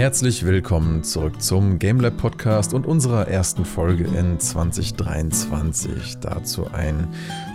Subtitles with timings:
[0.00, 6.16] Herzlich willkommen zurück zum GameLab Podcast und unserer ersten Folge in 2023.
[6.22, 7.06] Dazu ein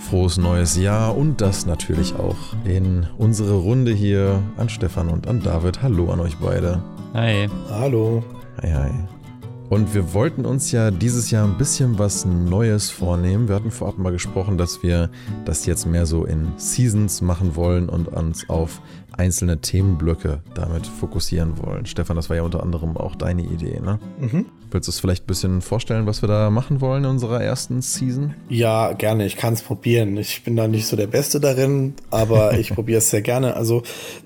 [0.08, 5.42] frohes neues Jahr und das natürlich auch in unsere Runde hier an Stefan und an
[5.42, 5.82] David.
[5.82, 6.84] Hallo an euch beide.
[7.16, 7.50] Hi.
[7.68, 8.24] Hallo.
[8.62, 8.92] Hi, hi.
[9.70, 13.48] Und wir wollten uns ja dieses Jahr ein bisschen was Neues vornehmen.
[13.48, 15.10] Wir hatten vorab mal gesprochen, dass wir
[15.46, 18.80] das jetzt mehr so in Seasons machen wollen und uns auf
[19.18, 21.86] einzelne Themenblöcke damit fokussieren wollen.
[21.86, 24.00] Stefan, das war ja unter anderem auch deine Idee, ne?
[24.20, 24.46] Mhm.
[24.72, 27.82] Willst du es vielleicht ein bisschen vorstellen, was wir da machen wollen in unserer ersten
[27.82, 28.34] Season?
[28.50, 29.26] Ja, gerne.
[29.26, 30.18] Ich kann es probieren.
[30.18, 33.56] Ich bin da nicht so der Beste darin, aber ich probiere es sehr gerne.
[33.56, 33.84] Also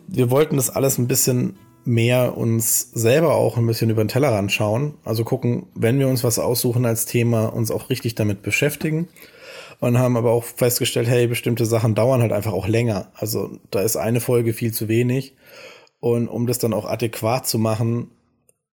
[0.08, 4.52] wir wollten das alles ein bisschen mehr uns selber auch ein bisschen über den Tellerrand
[4.52, 4.96] schauen.
[5.04, 9.08] Also gucken, wenn wir uns was aussuchen als Thema, uns auch richtig damit beschäftigen.
[9.80, 13.12] Und haben aber auch festgestellt, hey, bestimmte Sachen dauern halt einfach auch länger.
[13.14, 15.36] Also da ist eine Folge viel zu wenig.
[16.00, 18.12] Und um das dann auch adäquat zu machen,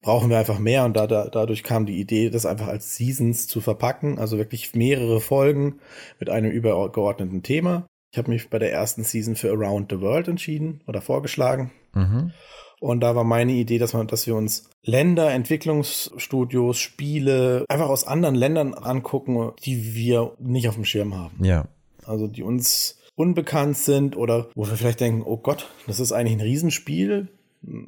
[0.01, 0.85] brauchen wir einfach mehr.
[0.85, 4.19] Und da, da, dadurch kam die Idee, das einfach als Seasons zu verpacken.
[4.19, 5.79] Also wirklich mehrere Folgen
[6.19, 7.87] mit einem übergeordneten Thema.
[8.11, 11.71] Ich habe mich bei der ersten Season für Around the World entschieden oder vorgeschlagen.
[11.93, 12.31] Mhm.
[12.81, 18.07] Und da war meine Idee, dass, man, dass wir uns Länder, Entwicklungsstudios, Spiele einfach aus
[18.07, 21.45] anderen Ländern angucken, die wir nicht auf dem Schirm haben.
[21.45, 21.67] Ja.
[22.07, 26.33] Also die uns unbekannt sind oder wo wir vielleicht denken, oh Gott, das ist eigentlich
[26.33, 27.27] ein Riesenspiel.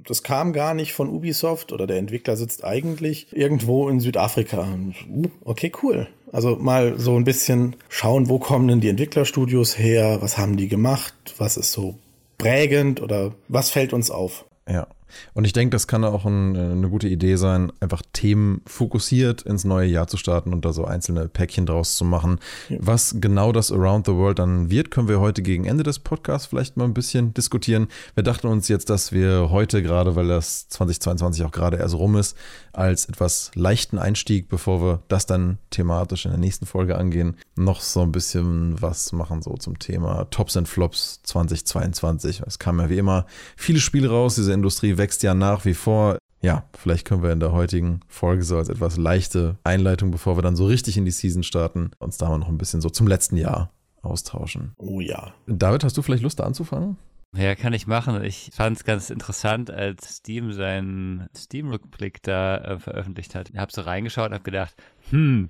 [0.05, 4.67] Das kam gar nicht von Ubisoft oder der Entwickler sitzt eigentlich irgendwo in Südafrika.
[5.09, 6.07] Uh, okay, cool.
[6.31, 10.19] Also mal so ein bisschen schauen, wo kommen denn die Entwicklerstudios her?
[10.22, 11.16] Was haben die gemacht?
[11.39, 11.95] Was ist so
[12.38, 14.45] prägend oder was fällt uns auf?
[14.67, 14.88] Ja.
[15.33, 19.63] Und ich denke, das kann auch ein, eine gute Idee sein, einfach Themen fokussiert ins
[19.63, 22.39] neue Jahr zu starten und da so einzelne Päckchen draus zu machen.
[22.69, 22.77] Ja.
[22.79, 26.47] Was genau das Around the World dann wird, können wir heute gegen Ende des Podcasts
[26.47, 27.87] vielleicht mal ein bisschen diskutieren.
[28.15, 32.15] Wir dachten uns jetzt, dass wir heute gerade, weil das 2022 auch gerade erst rum
[32.15, 32.38] ist,
[32.73, 37.81] als etwas leichten Einstieg, bevor wir das dann thematisch in der nächsten Folge angehen, noch
[37.81, 42.41] so ein bisschen was machen, so zum Thema Tops and Flops 2022.
[42.45, 46.17] Es kamen ja wie immer viele Spiele raus, diese Industrie wächst ja nach wie vor.
[46.41, 50.41] Ja, vielleicht können wir in der heutigen Folge so als etwas leichte Einleitung, bevor wir
[50.41, 53.07] dann so richtig in die Season starten, uns da mal noch ein bisschen so zum
[53.07, 53.71] letzten Jahr
[54.01, 54.73] austauschen.
[54.77, 55.33] Oh ja.
[55.47, 56.97] David, hast du vielleicht Lust da anzufangen?
[57.35, 58.23] Ja, kann ich machen.
[58.23, 63.49] Ich fand es ganz interessant, als Steam seinen Steam-Rückblick da äh, veröffentlicht hat.
[63.49, 64.75] Ich habe so reingeschaut und habe gedacht,
[65.09, 65.49] hm,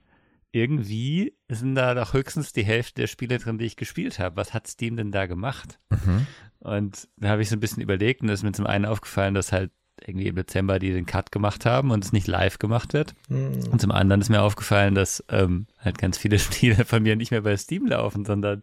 [0.53, 4.37] irgendwie sind da doch höchstens die Hälfte der Spiele drin, die ich gespielt habe.
[4.37, 5.79] Was hat Steam denn da gemacht?
[5.89, 6.27] Mhm.
[6.63, 9.51] Und da habe ich so ein bisschen überlegt und ist mir zum einen aufgefallen, dass
[9.51, 9.72] halt
[10.06, 13.13] irgendwie im Dezember die den Cut gemacht haben und es nicht live gemacht wird.
[13.29, 13.68] Mhm.
[13.72, 17.31] Und zum anderen ist mir aufgefallen, dass ähm, halt ganz viele Spiele von mir nicht
[17.31, 18.62] mehr bei Steam laufen, sondern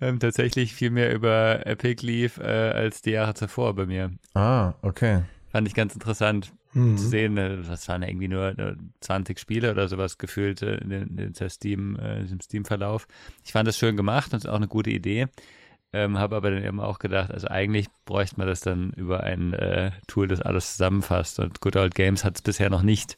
[0.00, 4.12] ähm, tatsächlich viel mehr über Epic lief äh, als die Jahre zuvor bei mir.
[4.34, 5.22] Ah, okay.
[5.50, 6.96] Fand ich ganz interessant mhm.
[6.96, 7.36] zu sehen.
[7.36, 8.54] Äh, das waren irgendwie nur
[9.00, 13.06] 20 Spiele oder sowas gefühlt äh, in, in, in, Steam, äh, im Steam-Verlauf.
[13.44, 15.28] Ich fand das schön gemacht und ist auch eine gute Idee.
[15.92, 19.52] Ähm, habe aber dann eben auch gedacht, also eigentlich bräuchte man das dann über ein
[19.54, 21.40] äh, Tool, das alles zusammenfasst.
[21.40, 23.16] Und Good Old Games hat es bisher noch nicht.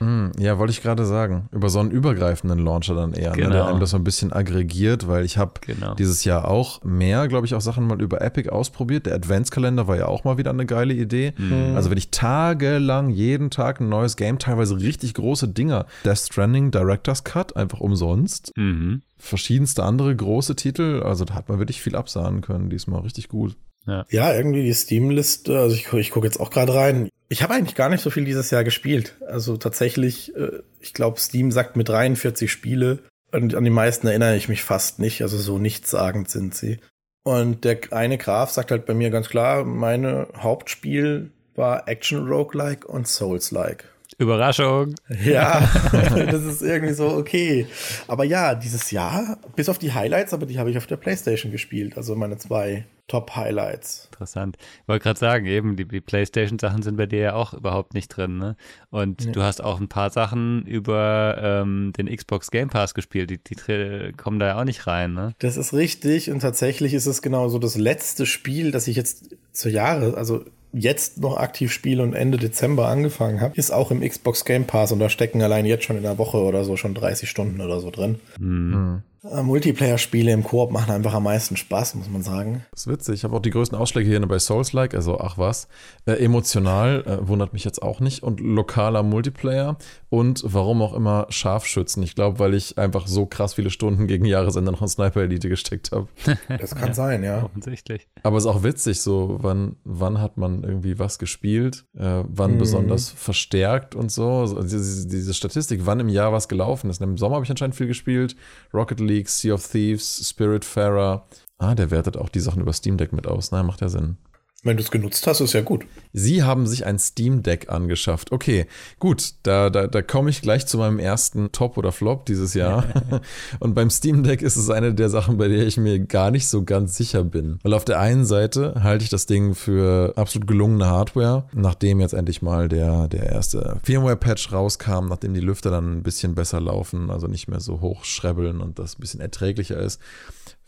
[0.00, 1.50] Mm, ja, wollte ich gerade sagen.
[1.52, 3.48] Über so einen übergreifenden Launcher dann eher, genau.
[3.48, 3.70] ne, der genau.
[3.70, 5.94] einem das so ein bisschen aggregiert, weil ich habe genau.
[5.96, 9.04] dieses Jahr auch mehr, glaube ich, auch Sachen mal über Epic ausprobiert.
[9.04, 11.34] Der Adventskalender war ja auch mal wieder eine geile Idee.
[11.36, 11.74] Mhm.
[11.76, 16.70] Also wenn ich tagelang jeden Tag ein neues Game, teilweise richtig große Dinger, Death Stranding
[16.70, 18.56] Director's Cut, einfach umsonst.
[18.56, 21.02] Mhm verschiedenste andere große Titel.
[21.04, 23.56] Also da hat man wirklich viel absahen können, diesmal richtig gut.
[23.86, 27.08] Ja, ja irgendwie die Steam-Liste, also ich, ich gucke jetzt auch gerade rein.
[27.28, 29.16] Ich habe eigentlich gar nicht so viel dieses Jahr gespielt.
[29.26, 33.00] Also tatsächlich, äh, ich glaube, Steam sagt mit 43 Spiele.
[33.32, 35.22] Und an die meisten erinnere ich mich fast nicht.
[35.22, 36.78] Also so nichtssagend sind sie.
[37.24, 42.86] Und der eine Graf sagt halt bei mir ganz klar, meine Hauptspiel war Action Roguelike
[42.86, 43.84] und Souls-like.
[44.18, 44.94] Überraschung.
[45.24, 47.66] Ja, das ist irgendwie so okay.
[48.08, 51.52] Aber ja, dieses Jahr, bis auf die Highlights, aber die habe ich auf der Playstation
[51.52, 51.96] gespielt.
[51.96, 54.08] Also meine zwei Top-Highlights.
[54.12, 54.56] Interessant.
[54.58, 58.08] Ich wollte gerade sagen, eben, die, die Playstation-Sachen sind bei dir ja auch überhaupt nicht
[58.08, 58.56] drin, ne?
[58.88, 59.32] Und nee.
[59.32, 64.12] du hast auch ein paar Sachen über ähm, den Xbox Game Pass gespielt, die, die
[64.16, 65.34] kommen da ja auch nicht rein, ne?
[65.40, 69.36] Das ist richtig und tatsächlich ist es genau so das letzte Spiel, das ich jetzt
[69.52, 74.00] zur Jahre, also jetzt noch aktiv spiele und Ende Dezember angefangen habe, ist auch im
[74.00, 76.94] Xbox Game Pass und da stecken allein jetzt schon in der Woche oder so schon
[76.94, 78.18] 30 Stunden oder so drin.
[78.38, 79.02] Mhm.
[79.24, 82.64] Äh, Multiplayer-Spiele im Koop machen einfach am meisten Spaß, muss man sagen.
[82.72, 83.14] Das ist witzig.
[83.14, 85.66] Ich habe auch die größten Ausschläge hier bei Souls-like, also ach was.
[86.04, 88.22] Äh, emotional äh, wundert mich jetzt auch nicht.
[88.22, 89.78] Und lokaler Multiplayer
[90.10, 92.02] und warum auch immer Scharfschützen.
[92.02, 95.48] Ich glaube, weil ich einfach so krass viele Stunden gegen Jahresende noch in Sniper Elite
[95.48, 96.08] gesteckt habe.
[96.48, 97.42] Das kann ja, sein, ja.
[97.42, 98.06] Offensichtlich.
[98.22, 102.54] Aber es ist auch witzig, so wann, wann hat man irgendwie was gespielt, äh, wann
[102.54, 102.58] mhm.
[102.58, 104.28] besonders verstärkt und so.
[104.40, 107.00] Also diese, diese Statistik, wann im Jahr was gelaufen ist.
[107.00, 108.36] Im Sommer habe ich anscheinend viel gespielt.
[108.72, 111.26] Rocket League, Sea of Thieves, Spiritfarer.
[111.58, 113.50] Ah, der wertet auch die Sachen über Steam Deck mit aus.
[113.50, 114.16] Nein, macht ja Sinn.
[114.64, 115.84] Wenn du es genutzt hast, ist ja gut.
[116.14, 118.32] Sie haben sich ein Steam Deck angeschafft.
[118.32, 118.64] Okay,
[118.98, 122.86] gut, da, da, da komme ich gleich zu meinem ersten Top oder Flop dieses Jahr.
[123.60, 126.48] Und beim Steam Deck ist es eine der Sachen, bei der ich mir gar nicht
[126.48, 127.58] so ganz sicher bin.
[127.62, 132.14] Weil auf der einen Seite halte ich das Ding für absolut gelungene Hardware, nachdem jetzt
[132.14, 137.10] endlich mal der, der erste Firmware-Patch rauskam, nachdem die Lüfter dann ein bisschen besser laufen,
[137.10, 140.00] also nicht mehr so hoch schrebbeln und das ein bisschen erträglicher ist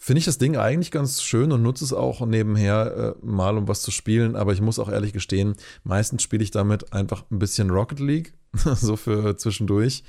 [0.07, 3.67] finde ich das Ding eigentlich ganz schön und nutze es auch nebenher äh, mal, um
[3.67, 4.37] was zu spielen.
[4.37, 8.33] Aber ich muss auch ehrlich gestehen, meistens spiele ich damit einfach ein bisschen Rocket League,
[8.77, 10.05] so für zwischendurch.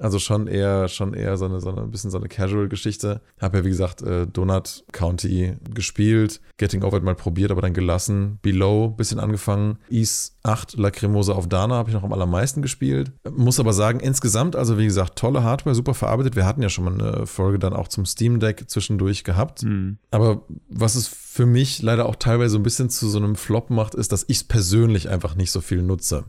[0.00, 3.20] Also schon eher, schon eher so eine, so eine ein bisschen so eine Casual-Geschichte.
[3.40, 7.74] Habe ja, wie gesagt, äh, Donut County gespielt, Getting Over It mal probiert, aber dann
[7.74, 8.38] gelassen.
[8.40, 9.78] Below bisschen angefangen.
[9.90, 13.12] Ease 8 Lacrimosa auf Dana habe ich noch am allermeisten gespielt.
[13.28, 16.36] Muss aber sagen, insgesamt, also wie gesagt, tolle Hardware, super verarbeitet.
[16.36, 19.64] Wir hatten ja schon mal eine Folge dann auch zum Steam Deck zwischendurch gehabt.
[19.64, 19.98] Mhm.
[20.10, 23.70] Aber was es für mich leider auch teilweise so ein bisschen zu so einem Flop
[23.70, 26.24] macht, ist, dass ich es persönlich einfach nicht so viel nutze.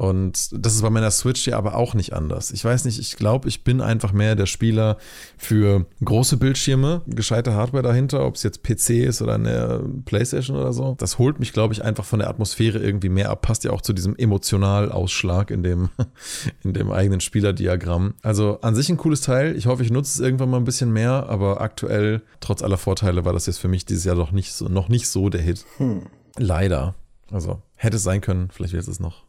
[0.00, 2.52] Und das ist bei meiner Switch ja aber auch nicht anders.
[2.52, 4.96] Ich weiß nicht, ich glaube, ich bin einfach mehr der Spieler
[5.36, 10.72] für große Bildschirme, gescheite Hardware dahinter, ob es jetzt PC ist oder eine Playstation oder
[10.72, 10.94] so.
[10.98, 13.42] Das holt mich, glaube ich, einfach von der Atmosphäre irgendwie mehr ab.
[13.42, 15.90] Passt ja auch zu diesem Emotionalausschlag in dem,
[16.64, 18.14] in dem eigenen Spielerdiagramm.
[18.22, 19.54] Also an sich ein cooles Teil.
[19.54, 23.26] Ich hoffe, ich nutze es irgendwann mal ein bisschen mehr, aber aktuell, trotz aller Vorteile,
[23.26, 25.66] war das jetzt für mich dieses Jahr doch nicht so, noch nicht so der Hit.
[25.76, 26.06] Hm.
[26.38, 26.94] Leider.
[27.30, 29.28] Also hätte es sein können, vielleicht wird es noch.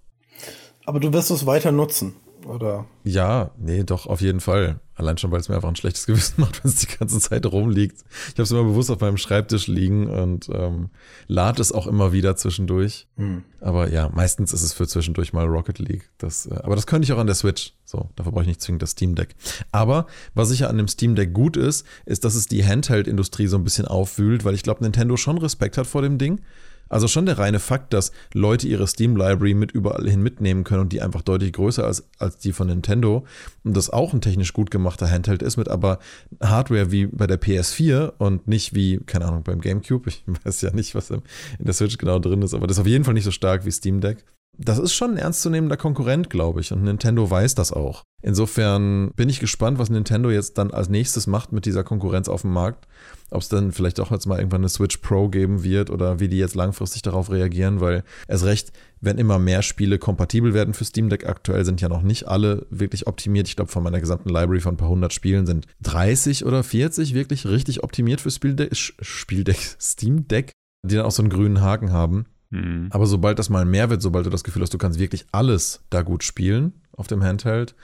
[0.86, 2.86] Aber du wirst es weiter nutzen, oder?
[3.04, 4.80] Ja, nee, doch, auf jeden Fall.
[4.95, 7.45] Allein schon, weil es mir einfach ein schlechtes Gewissen macht, wenn es die ganze Zeit
[7.45, 8.04] rumliegt.
[8.28, 10.89] Ich habe es immer bewusst auf meinem Schreibtisch liegen und ähm,
[11.28, 13.07] lade es auch immer wieder zwischendurch.
[13.18, 13.44] Hm.
[13.60, 16.10] Aber ja, meistens ist es für zwischendurch mal Rocket League.
[16.18, 17.74] Das, äh, aber das könnte ich auch an der Switch.
[17.86, 19.36] So, dafür brauche ich nicht zwingend das Steam Deck.
[19.72, 23.57] Aber was sicher an dem Steam Deck gut ist, ist, dass es die Handheld-Industrie so
[23.57, 26.42] ein bisschen aufwühlt, weil ich glaube, Nintendo schon Respekt hat vor dem Ding.
[26.91, 30.81] Also schon der reine Fakt, dass Leute ihre Steam Library mit überall hin mitnehmen können
[30.81, 33.25] und die einfach deutlich größer ist als die von Nintendo
[33.63, 35.99] und das auch ein technisch gut gemachter Handheld ist mit aber
[36.41, 40.09] Hardware wie bei der PS4 und nicht wie, keine Ahnung, beim GameCube.
[40.09, 41.21] Ich weiß ja nicht, was in
[41.59, 43.71] der Switch genau drin ist, aber das ist auf jeden Fall nicht so stark wie
[43.71, 44.25] Steam Deck
[44.57, 46.71] das ist schon ein ernstzunehmender Konkurrent, glaube ich.
[46.71, 48.03] Und Nintendo weiß das auch.
[48.21, 52.42] Insofern bin ich gespannt, was Nintendo jetzt dann als nächstes macht mit dieser Konkurrenz auf
[52.42, 52.88] dem Markt.
[53.31, 56.27] Ob es dann vielleicht auch jetzt mal irgendwann eine Switch Pro geben wird oder wie
[56.27, 60.86] die jetzt langfristig darauf reagieren, weil es recht, wenn immer mehr Spiele kompatibel werden für
[60.86, 63.48] Steam Deck, aktuell sind ja noch nicht alle wirklich optimiert.
[63.48, 67.15] Ich glaube, von meiner gesamten Library von ein paar hundert Spielen sind 30 oder 40
[67.15, 70.51] wirklich richtig optimiert für Spieldeck, Spieldeck, Steam Deck,
[70.86, 72.25] die dann auch so einen grünen Haken haben.
[72.51, 72.88] Mhm.
[72.92, 75.83] Aber sobald das mal mehr wird, sobald du das Gefühl hast, du kannst wirklich alles
[75.89, 77.75] da gut spielen auf dem Handheld,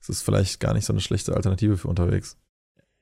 [0.00, 2.36] ist es vielleicht gar nicht so eine schlechte Alternative für unterwegs.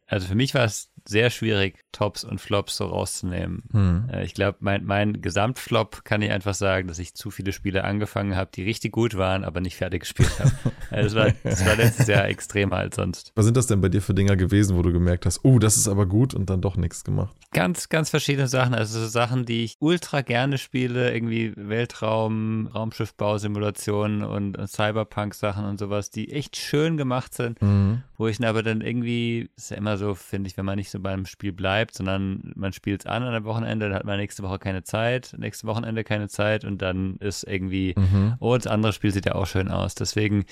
[0.07, 3.63] Also für mich war es sehr schwierig, Tops und Flops so rauszunehmen.
[3.73, 4.09] Hm.
[4.13, 7.85] Äh, ich glaube, mein, mein Gesamtflop kann ich einfach sagen, dass ich zu viele Spiele
[7.85, 10.53] angefangen habe, die richtig gut waren, aber nicht fertig gespielt habe.
[10.91, 13.33] Also das, war, das war letztes Jahr extremer als sonst.
[13.35, 15.77] Was sind das denn bei dir für Dinger gewesen, wo du gemerkt hast, oh, das
[15.77, 17.35] ist aber gut und dann doch nichts gemacht?
[17.53, 18.75] Ganz, ganz verschiedene Sachen.
[18.75, 25.81] Also so Sachen, die ich ultra gerne spiele, irgendwie Weltraum, Raumschiffbausimulationen und, und Cyberpunk-Sachen und
[25.81, 28.03] sowas, die echt schön gemacht sind, mhm.
[28.17, 31.01] wo ich aber dann irgendwie, ist ja immer so, finde ich, wenn man nicht so
[31.01, 34.43] beim Spiel bleibt, sondern man spielt es an an einem Wochenende, dann hat man nächste
[34.43, 38.35] Woche keine Zeit, nächste Wochenende keine Zeit und dann ist irgendwie, mhm.
[38.39, 39.95] oh, das andere Spiel sieht ja auch schön aus.
[39.95, 40.47] Deswegen,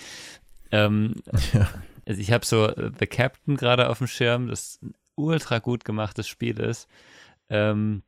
[0.70, 1.14] ähm,
[1.52, 1.68] ja.
[2.06, 2.68] also ich habe so
[2.98, 6.88] The Captain gerade auf dem Schirm, das ein ultra gut gemachtes Spiel ist.
[7.48, 8.02] Ähm,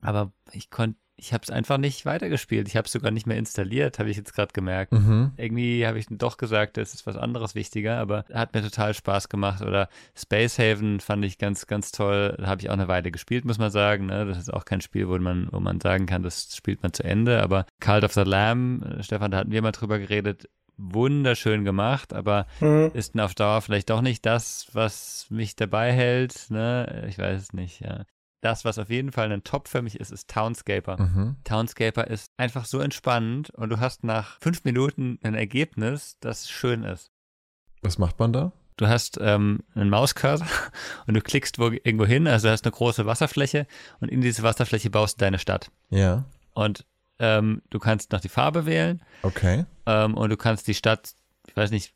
[0.00, 2.66] aber ich konnte ich habe es einfach nicht weitergespielt.
[2.66, 4.92] Ich habe es sogar nicht mehr installiert, habe ich jetzt gerade gemerkt.
[4.92, 5.32] Mhm.
[5.36, 9.28] Irgendwie habe ich doch gesagt, es ist was anderes wichtiger, aber hat mir total Spaß
[9.28, 9.60] gemacht.
[9.60, 12.34] Oder Space Haven fand ich ganz, ganz toll.
[12.38, 14.06] Da habe ich auch eine Weile gespielt, muss man sagen.
[14.06, 14.24] Ne?
[14.24, 17.04] Das ist auch kein Spiel, wo man, wo man sagen kann, das spielt man zu
[17.04, 17.42] Ende.
[17.42, 20.48] Aber Cult of the Lamb, äh, Stefan, da hatten wir mal drüber geredet,
[20.78, 22.90] wunderschön gemacht, aber mhm.
[22.94, 26.46] ist auf Dauer vielleicht doch nicht das, was mich dabei hält.
[26.48, 27.04] Ne?
[27.08, 28.04] Ich weiß es nicht, ja
[28.40, 31.00] das, was auf jeden Fall ein Top für mich ist, ist Townscaper.
[31.00, 31.36] Mhm.
[31.44, 36.84] Townscaper ist einfach so entspannend und du hast nach fünf Minuten ein Ergebnis, das schön
[36.84, 37.10] ist.
[37.82, 38.52] Was macht man da?
[38.80, 40.46] du hast ähm, einen Mauscursor
[41.06, 43.66] und du klickst wo, irgendwo hin, also du hast eine große Wasserfläche
[44.00, 45.70] und in diese Wasserfläche baust du deine Stadt.
[45.90, 46.24] Ja.
[46.54, 46.86] Und
[47.18, 49.02] ähm, du kannst noch die Farbe wählen.
[49.22, 49.66] Okay.
[49.86, 51.12] Ähm, und du kannst die Stadt,
[51.46, 51.94] ich weiß nicht,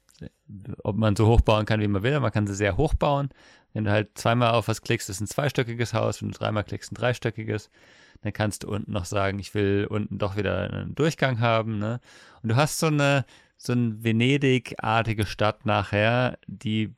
[0.83, 3.30] ob man so hoch bauen kann, wie man will, man kann sie sehr hoch bauen.
[3.73, 6.92] Wenn du halt zweimal auf was klickst, ist ein zweistöckiges Haus, wenn du dreimal klickst,
[6.92, 7.71] ein dreistöckiges.
[8.23, 11.78] Dann kannst du unten noch sagen, ich will unten doch wieder einen Durchgang haben.
[11.78, 12.00] Ne?
[12.42, 13.25] Und du hast so eine,
[13.56, 16.94] so eine Venedig-artige Stadt nachher, die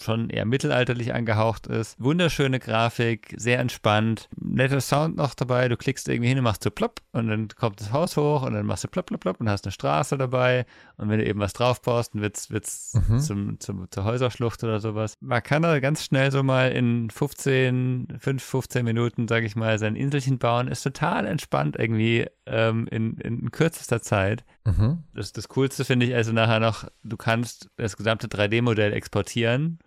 [0.00, 2.00] schon eher mittelalterlich angehaucht ist.
[2.02, 5.68] Wunderschöne Grafik, sehr entspannt, netter Sound noch dabei.
[5.68, 8.54] Du klickst irgendwie hin und machst so plopp und dann kommt das Haus hoch und
[8.54, 10.66] dann machst du plopp, plopp, plopp und hast eine Straße dabei.
[10.98, 13.20] Und wenn du eben was drauf baust, dann wird's, wird's mhm.
[13.20, 15.14] zum, zum, zur Häuserschlucht oder sowas.
[15.20, 19.78] Man kann da ganz schnell so mal in 15, 5, 15 Minuten, sage ich mal,
[19.78, 20.66] sein Inselchen bauen.
[20.66, 24.44] Ist total entspannt irgendwie ähm, in, in kürzester Zeit.
[24.64, 25.04] Mhm.
[25.14, 29.78] Das, das Coolste finde ich also nachher noch, du kannst das gesamte 3D-Modell exportieren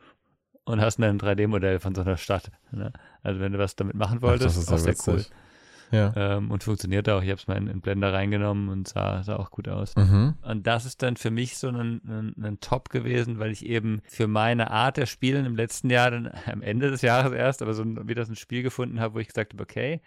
[0.64, 2.52] und hast ein 3D-Modell von so einer Stadt.
[2.72, 2.94] Ne?
[3.22, 5.14] Also wenn du was damit machen wolltest, Ach, das ist auch sehr witzig.
[5.14, 5.26] cool.
[5.92, 6.14] Ja.
[6.16, 7.22] Ähm, und funktioniert auch.
[7.22, 9.96] Ich habe es mal in, in, Blender reingenommen und sah, sah auch gut aus.
[9.96, 10.36] Mhm.
[10.42, 14.02] Und das ist dann für mich so ein, ein, ein, Top gewesen, weil ich eben
[14.06, 17.74] für meine Art der Spielen im letzten Jahr, dann am Ende des Jahres erst, aber
[17.74, 20.02] so wieder so ein Spiel gefunden habe, wo ich gesagt habe, okay,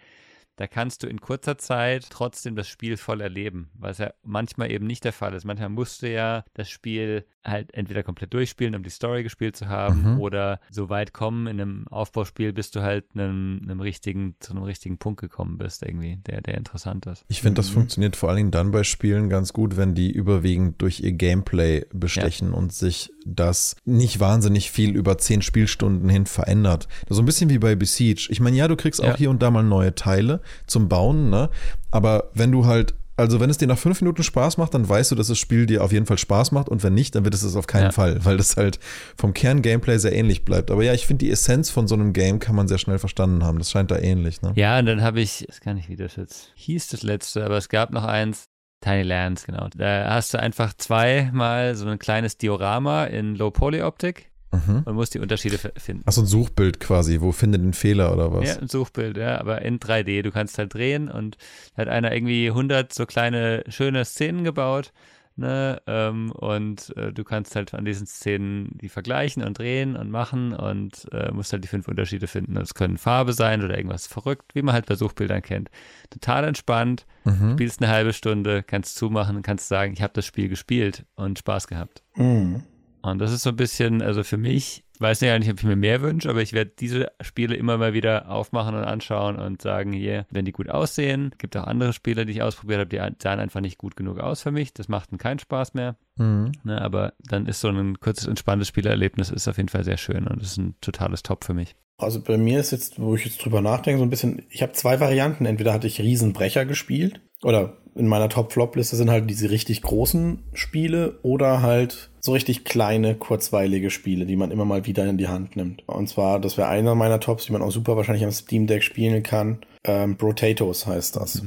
[0.57, 4.87] da kannst du in kurzer Zeit trotzdem das Spiel voll erleben, was ja manchmal eben
[4.87, 5.45] nicht der Fall ist.
[5.45, 9.67] Manchmal musst du ja das Spiel halt entweder komplett durchspielen, um die Story gespielt zu
[9.67, 10.19] haben, mhm.
[10.19, 14.63] oder so weit kommen in einem Aufbauspiel, bis du halt einem, einem richtigen, zu einem
[14.63, 17.25] richtigen Punkt gekommen bist, irgendwie, der, der interessant ist.
[17.27, 17.75] Ich finde, das mhm.
[17.75, 21.85] funktioniert vor allen Dingen dann bei Spielen ganz gut, wenn die überwiegend durch ihr Gameplay
[21.93, 22.57] bestechen ja.
[22.57, 26.87] und sich das nicht wahnsinnig viel über zehn Spielstunden hin verändert.
[27.09, 28.27] So ein bisschen wie bei Besiege.
[28.29, 29.17] Ich meine, ja, du kriegst auch ja.
[29.17, 31.49] hier und da mal neue Teile, zum Bauen, ne?
[31.89, 35.11] Aber wenn du halt, also wenn es dir nach fünf Minuten Spaß macht, dann weißt
[35.11, 37.33] du, dass das Spiel dir auf jeden Fall Spaß macht und wenn nicht, dann wird
[37.33, 37.91] es es auf keinen ja.
[37.91, 38.79] Fall, weil das halt
[39.17, 40.69] vom Kern-Gameplay sehr ähnlich bleibt.
[40.69, 43.43] Aber ja, ich finde, die Essenz von so einem Game kann man sehr schnell verstanden
[43.43, 43.57] haben.
[43.57, 44.53] Das scheint da ähnlich, ne?
[44.55, 47.57] Ja, und dann habe ich, das kann ich wie das jetzt hieß das letzte, aber
[47.57, 48.49] es gab noch eins,
[48.85, 49.67] Tiny Lands, genau.
[49.75, 54.83] Da hast du einfach zweimal so ein kleines Diorama in Low-Poly-Optik Mhm.
[54.85, 56.03] Man muss die Unterschiede finden.
[56.05, 57.21] Achso, ein Suchbild quasi.
[57.21, 58.47] Wo findet den Fehler oder was?
[58.47, 60.21] Ja, ein Suchbild, ja, aber in 3D.
[60.21, 61.37] Du kannst halt drehen und
[61.75, 64.91] hat einer irgendwie 100 so kleine, schöne Szenen gebaut.
[65.37, 70.09] Ne, ähm, und äh, du kannst halt an diesen Szenen die vergleichen und drehen und
[70.09, 72.55] machen und äh, musst halt die fünf Unterschiede finden.
[72.55, 75.69] Es können Farbe sein oder irgendwas verrückt, wie man halt bei Suchbildern kennt.
[76.09, 77.51] Total entspannt, mhm.
[77.51, 81.37] spielst eine halbe Stunde, kannst zumachen und kannst sagen, ich habe das Spiel gespielt und
[81.37, 82.01] Spaß gehabt.
[82.15, 82.63] Mhm.
[83.01, 85.75] Und das ist so ein bisschen, also für mich, weiß nicht eigentlich, ob ich mir
[85.75, 89.93] mehr wünsche, aber ich werde diese Spiele immer mal wieder aufmachen und anschauen und sagen,
[89.93, 93.39] hier, wenn die gut aussehen, gibt auch andere Spiele, die ich ausprobiert habe, die sahen
[93.39, 94.73] einfach nicht gut genug aus für mich.
[94.73, 95.95] Das macht dann keinen Spaß mehr.
[96.17, 96.51] Mhm.
[96.63, 100.27] Ne, aber dann ist so ein kurzes, entspanntes Spielerlebnis ist auf jeden Fall sehr schön
[100.27, 101.75] und ist ein totales Top für mich.
[101.97, 104.73] Also bei mir ist jetzt, wo ich jetzt drüber nachdenke, so ein bisschen, ich habe
[104.73, 105.45] zwei Varianten.
[105.45, 111.19] Entweder hatte ich Riesenbrecher gespielt oder in meiner Top-Flop-Liste sind halt diese richtig großen Spiele
[111.21, 115.55] oder halt so richtig kleine, kurzweilige Spiele, die man immer mal wieder in die Hand
[115.55, 115.87] nimmt.
[115.87, 118.83] Und zwar, das wäre einer meiner Tops, die man auch super wahrscheinlich am Steam Deck
[118.83, 119.59] spielen kann.
[119.85, 121.43] Ähm, Brotatoes heißt das.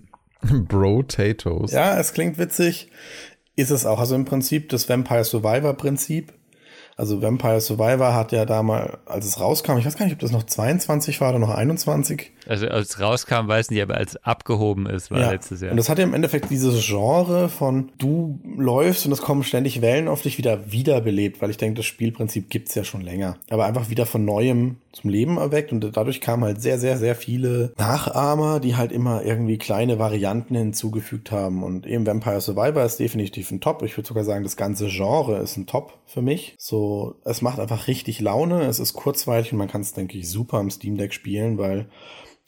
[0.40, 1.72] Brotatoes?
[1.72, 2.88] Ja, es klingt witzig.
[3.54, 4.00] Ist es auch.
[4.00, 6.32] Also im Prinzip das Vampire Survivor Prinzip.
[6.96, 10.30] Also Vampire Survivor hat ja damals, als es rauskam, ich weiß gar nicht, ob das
[10.30, 12.32] noch 22 war oder noch 21.
[12.46, 15.30] Also als rauskam, weiß nicht, aber als abgehoben ist, war ja.
[15.30, 15.70] letztes Jahr.
[15.70, 19.80] Und das hat ja im Endeffekt dieses Genre von du läufst und es kommen ständig
[19.80, 23.36] Wellen auf dich wieder wiederbelebt, weil ich denke, das Spielprinzip gibt's ja schon länger.
[23.50, 27.14] Aber einfach wieder von neuem zum Leben erweckt und dadurch kamen halt sehr, sehr, sehr
[27.14, 31.62] viele Nachahmer, die halt immer irgendwie kleine Varianten hinzugefügt haben.
[31.62, 33.82] Und eben Vampire Survivor ist definitiv ein Top.
[33.82, 36.54] Ich würde sogar sagen, das ganze Genre ist ein Top für mich.
[36.58, 40.28] So, es macht einfach richtig Laune, es ist kurzweilig und man kann es, denke ich,
[40.28, 41.88] super am Steam Deck spielen, weil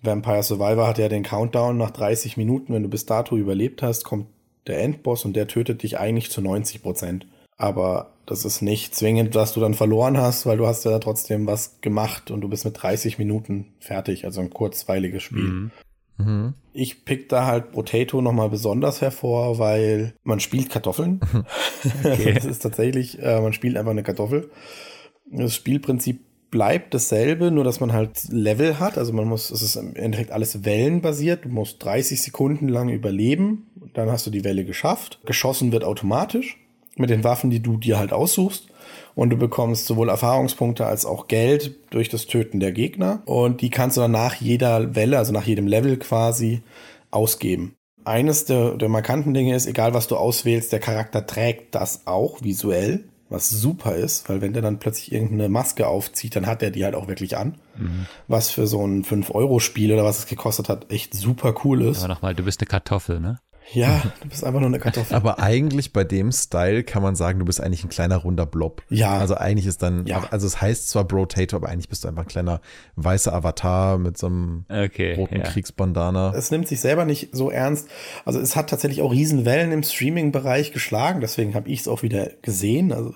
[0.04, 2.74] Vampire Survivor hat ja den Countdown nach 30 Minuten.
[2.74, 4.26] Wenn du bis dato überlebt hast, kommt
[4.66, 7.26] der Endboss und der tötet dich eigentlich zu 90 Prozent.
[7.56, 11.46] Aber das ist nicht zwingend, dass du dann verloren hast, weil du hast ja trotzdem
[11.46, 14.24] was gemacht und du bist mit 30 Minuten fertig.
[14.24, 15.42] Also ein kurzweiliges Spiel.
[15.42, 15.70] Mhm.
[16.16, 16.54] Mhm.
[16.72, 21.20] Ich pick da halt Potato nochmal besonders hervor, weil man spielt Kartoffeln.
[22.02, 22.32] Okay.
[22.34, 24.50] das ist tatsächlich, äh, man spielt einfach eine Kartoffel.
[25.30, 26.20] Das Spielprinzip
[26.50, 28.96] bleibt dasselbe, nur dass man halt Level hat.
[28.96, 31.44] Also man muss, es ist im Endeffekt alles wellenbasiert.
[31.44, 33.66] Du musst 30 Sekunden lang überleben.
[33.94, 35.20] Dann hast du die Welle geschafft.
[35.24, 36.58] Geschossen wird automatisch
[36.96, 38.68] mit den Waffen, die du dir halt aussuchst.
[39.14, 43.22] Und du bekommst sowohl Erfahrungspunkte als auch Geld durch das Töten der Gegner.
[43.24, 46.62] Und die kannst du dann nach jeder Welle, also nach jedem Level quasi,
[47.10, 47.74] ausgeben.
[48.04, 52.42] Eines der, der markanten Dinge ist, egal was du auswählst, der Charakter trägt das auch
[52.42, 53.04] visuell.
[53.34, 56.84] Was super ist, weil wenn der dann plötzlich irgendeine Maske aufzieht, dann hat er die
[56.84, 57.56] halt auch wirklich an.
[57.76, 58.06] Mhm.
[58.28, 61.98] Was für so ein 5-Euro-Spiel oder was es gekostet hat, echt super cool ist.
[61.98, 63.38] Aber nochmal, du bist eine Kartoffel, ne?
[63.72, 65.16] Ja, du bist einfach nur eine Kartoffel.
[65.16, 68.82] Aber eigentlich bei dem Style kann man sagen, du bist eigentlich ein kleiner runder Blob.
[68.88, 69.18] Ja.
[69.18, 70.26] Also eigentlich ist dann, ja.
[70.30, 72.60] also es heißt zwar Brotator, aber eigentlich bist du einfach ein kleiner
[72.96, 75.42] weißer Avatar mit so einem okay, roten ja.
[75.42, 76.34] Kriegsbandana.
[76.34, 77.88] Es nimmt sich selber nicht so ernst.
[78.24, 82.30] Also es hat tatsächlich auch Riesenwellen im Streaming-Bereich geschlagen, deswegen habe ich es auch wieder
[82.42, 82.92] gesehen.
[82.92, 83.14] Also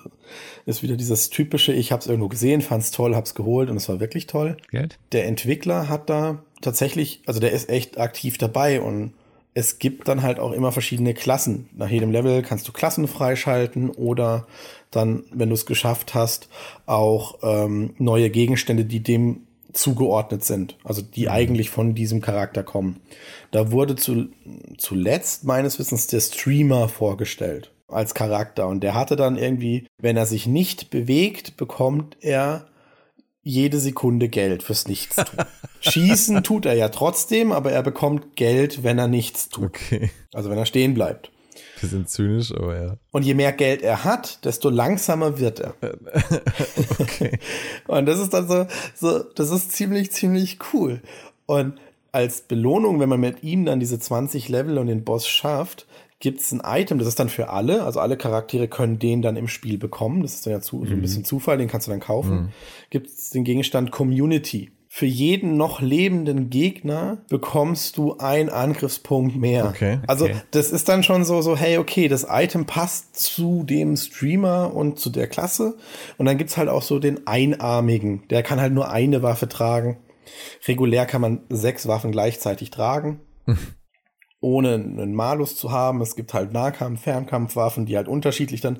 [0.65, 3.69] ist wieder dieses typische, ich habe es irgendwo gesehen, fand es toll, habe es geholt
[3.69, 4.57] und es war wirklich toll.
[4.71, 4.99] Geld?
[5.11, 9.13] Der Entwickler hat da tatsächlich, also der ist echt aktiv dabei und
[9.59, 11.69] es gibt dann halt auch immer verschiedene Klassen.
[11.75, 14.47] Nach jedem Level kannst du Klassen freischalten oder
[14.89, 16.47] dann, wenn du es geschafft hast,
[16.85, 19.41] auch ähm, neue Gegenstände, die dem
[19.73, 21.31] zugeordnet sind, also die mhm.
[21.31, 23.01] eigentlich von diesem Charakter kommen.
[23.51, 24.29] Da wurde zu,
[24.77, 30.25] zuletzt meines Wissens der Streamer vorgestellt als Charakter und der hatte dann irgendwie, wenn er
[30.25, 32.67] sich nicht bewegt, bekommt er
[33.49, 35.45] jede Sekunde Geld fürs Nichtstun.
[35.81, 39.65] Schießen tut er ja trotzdem, aber er bekommt Geld, wenn er nichts tut.
[39.65, 40.11] Okay.
[40.33, 41.31] Also wenn er stehen bleibt.
[41.81, 42.97] Bisschen zynisch, aber ja.
[43.11, 45.73] Und je mehr Geld er hat, desto langsamer wird er.
[46.99, 47.39] okay.
[47.87, 51.01] Und das ist dann so, so, das ist ziemlich, ziemlich cool.
[51.45, 51.79] Und
[52.11, 55.87] als Belohnung, wenn man mit ihm dann diese 20 Level und den Boss schafft,
[56.19, 59.37] gibt es ein Item, das ist dann für alle, also alle Charaktere können den dann
[59.37, 60.21] im Spiel bekommen.
[60.21, 60.85] Das ist dann ja zu, mhm.
[60.85, 61.01] so ein mhm.
[61.01, 62.35] bisschen Zufall, den kannst du dann kaufen.
[62.35, 62.49] Mhm.
[62.89, 64.71] Gibt es den Gegenstand Community.
[64.91, 69.67] Für jeden noch lebenden Gegner bekommst du einen Angriffspunkt mehr.
[69.67, 69.99] Okay.
[70.07, 70.41] Also okay.
[70.49, 74.99] das ist dann schon so, so, hey, okay, das Item passt zu dem Streamer und
[74.99, 75.77] zu der Klasse.
[76.17, 78.27] Und dann gibt's halt auch so den Einarmigen.
[78.29, 79.97] Der kann halt nur eine Waffe tragen.
[80.67, 83.19] Regulär kann man sechs Waffen gleichzeitig tragen.
[84.41, 86.01] ohne einen Malus zu haben.
[86.01, 88.79] Es gibt halt Nahkampf, Fernkampfwaffen, die halt unterschiedlich dann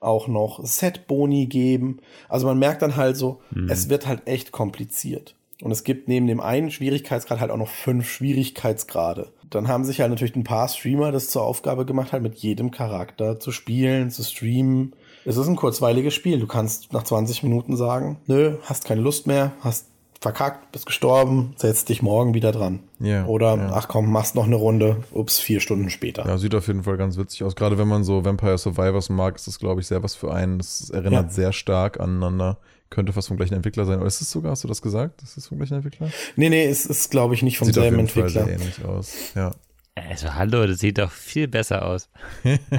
[0.00, 1.98] auch noch Set-Boni geben.
[2.28, 3.68] Also man merkt dann halt so, mhm.
[3.68, 5.34] es wird halt echt kompliziert.
[5.60, 9.32] Und es gibt neben dem einen Schwierigkeitsgrad halt auch noch fünf Schwierigkeitsgrade.
[9.50, 12.70] Dann haben sich halt natürlich ein paar Streamer das zur Aufgabe gemacht, halt mit jedem
[12.70, 14.94] Charakter zu spielen, zu streamen.
[15.24, 16.38] Es ist ein kurzweiliges Spiel.
[16.38, 19.86] Du kannst nach 20 Minuten sagen, nö, hast keine Lust mehr, hast
[20.20, 22.80] verkackt, bist gestorben, setz dich morgen wieder dran.
[22.98, 23.72] Ja, Oder, ja.
[23.72, 26.26] ach komm, machst noch eine Runde, ups, vier Stunden später.
[26.26, 27.54] Ja, sieht auf jeden Fall ganz witzig aus.
[27.54, 30.58] Gerade wenn man so Vampire Survivors mag, ist das, glaube ich, sehr was für einen.
[30.58, 31.30] Das erinnert ja.
[31.30, 32.58] sehr stark aneinander.
[32.90, 33.98] Könnte fast vom gleichen Entwickler sein.
[33.98, 35.22] Oder ist es sogar, hast du das gesagt?
[35.22, 36.10] Ist es vom gleichen Entwickler?
[36.36, 38.42] Nee, nee, es ist, glaube ich, nicht vom sieht selben auf jeden Entwickler.
[38.42, 39.52] Fall sehr ähnlich aus, ja.
[39.94, 42.08] Also, hallo, das sieht doch viel besser aus.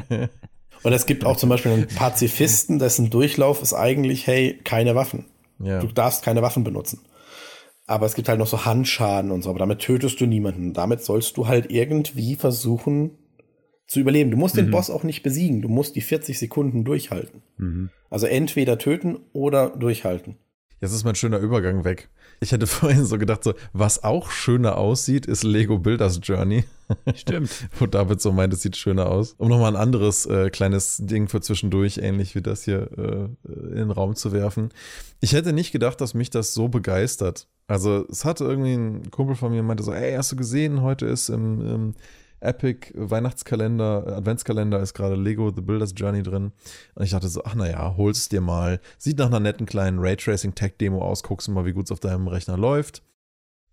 [0.84, 5.26] Und es gibt auch zum Beispiel einen Pazifisten, dessen Durchlauf ist eigentlich, hey, keine Waffen.
[5.60, 5.80] Ja.
[5.80, 7.02] Du darfst keine Waffen benutzen.
[7.90, 10.74] Aber es gibt halt noch so Handschaden und so, aber damit tötest du niemanden.
[10.74, 13.18] Damit sollst du halt irgendwie versuchen
[13.88, 14.30] zu überleben.
[14.30, 14.66] Du musst mhm.
[14.66, 15.64] den Boss auch nicht besiegen.
[15.64, 17.42] Du musst die 40 Sekunden durchhalten.
[17.58, 17.90] Mhm.
[18.12, 20.38] Also entweder töten oder durchhalten.
[20.82, 22.10] Jetzt ist mein schöner Übergang weg.
[22.42, 26.66] Ich hätte vorhin so gedacht, so, was auch schöner aussieht, ist Lego Builders Journey.
[27.16, 27.50] Stimmt.
[27.80, 29.34] Wo David so meint, es sieht schöner aus.
[29.40, 33.78] Um nochmal ein anderes äh, kleines Ding für zwischendurch, ähnlich wie das hier, äh, in
[33.78, 34.70] den Raum zu werfen.
[35.22, 37.48] Ich hätte nicht gedacht, dass mich das so begeistert.
[37.70, 41.06] Also es hatte irgendwie ein Kumpel von mir meinte so, ey, hast du gesehen, heute
[41.06, 41.94] ist im, im
[42.40, 46.52] Epic Weihnachtskalender, Adventskalender ist gerade Lego The Builder's Journey drin.
[46.96, 48.80] Und ich dachte so, ach naja, holst es dir mal.
[48.98, 52.00] Sieht nach einer netten kleinen Raytracing Tech Demo aus, guckst mal, wie gut es auf
[52.00, 53.04] deinem Rechner läuft.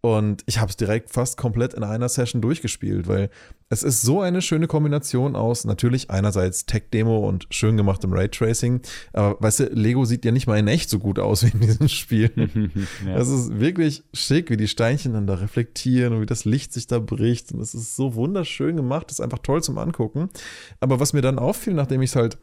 [0.06, 3.28] Und ich habe es direkt fast komplett in einer Session durchgespielt, weil
[3.70, 9.36] es ist so eine schöne Kombination aus, natürlich einerseits Tech-Demo und schön gemachtem Raytracing, aber
[9.40, 11.88] weißt du, Lego sieht ja nicht mal in echt so gut aus wie in diesem
[11.88, 12.30] Spiel.
[13.04, 13.16] ja.
[13.16, 16.86] Es ist wirklich schick, wie die Steinchen dann da reflektieren und wie das Licht sich
[16.86, 20.30] da bricht und es ist so wunderschön gemacht, das ist einfach toll zum Angucken.
[20.78, 22.38] Aber was mir dann auffiel, nachdem ich es halt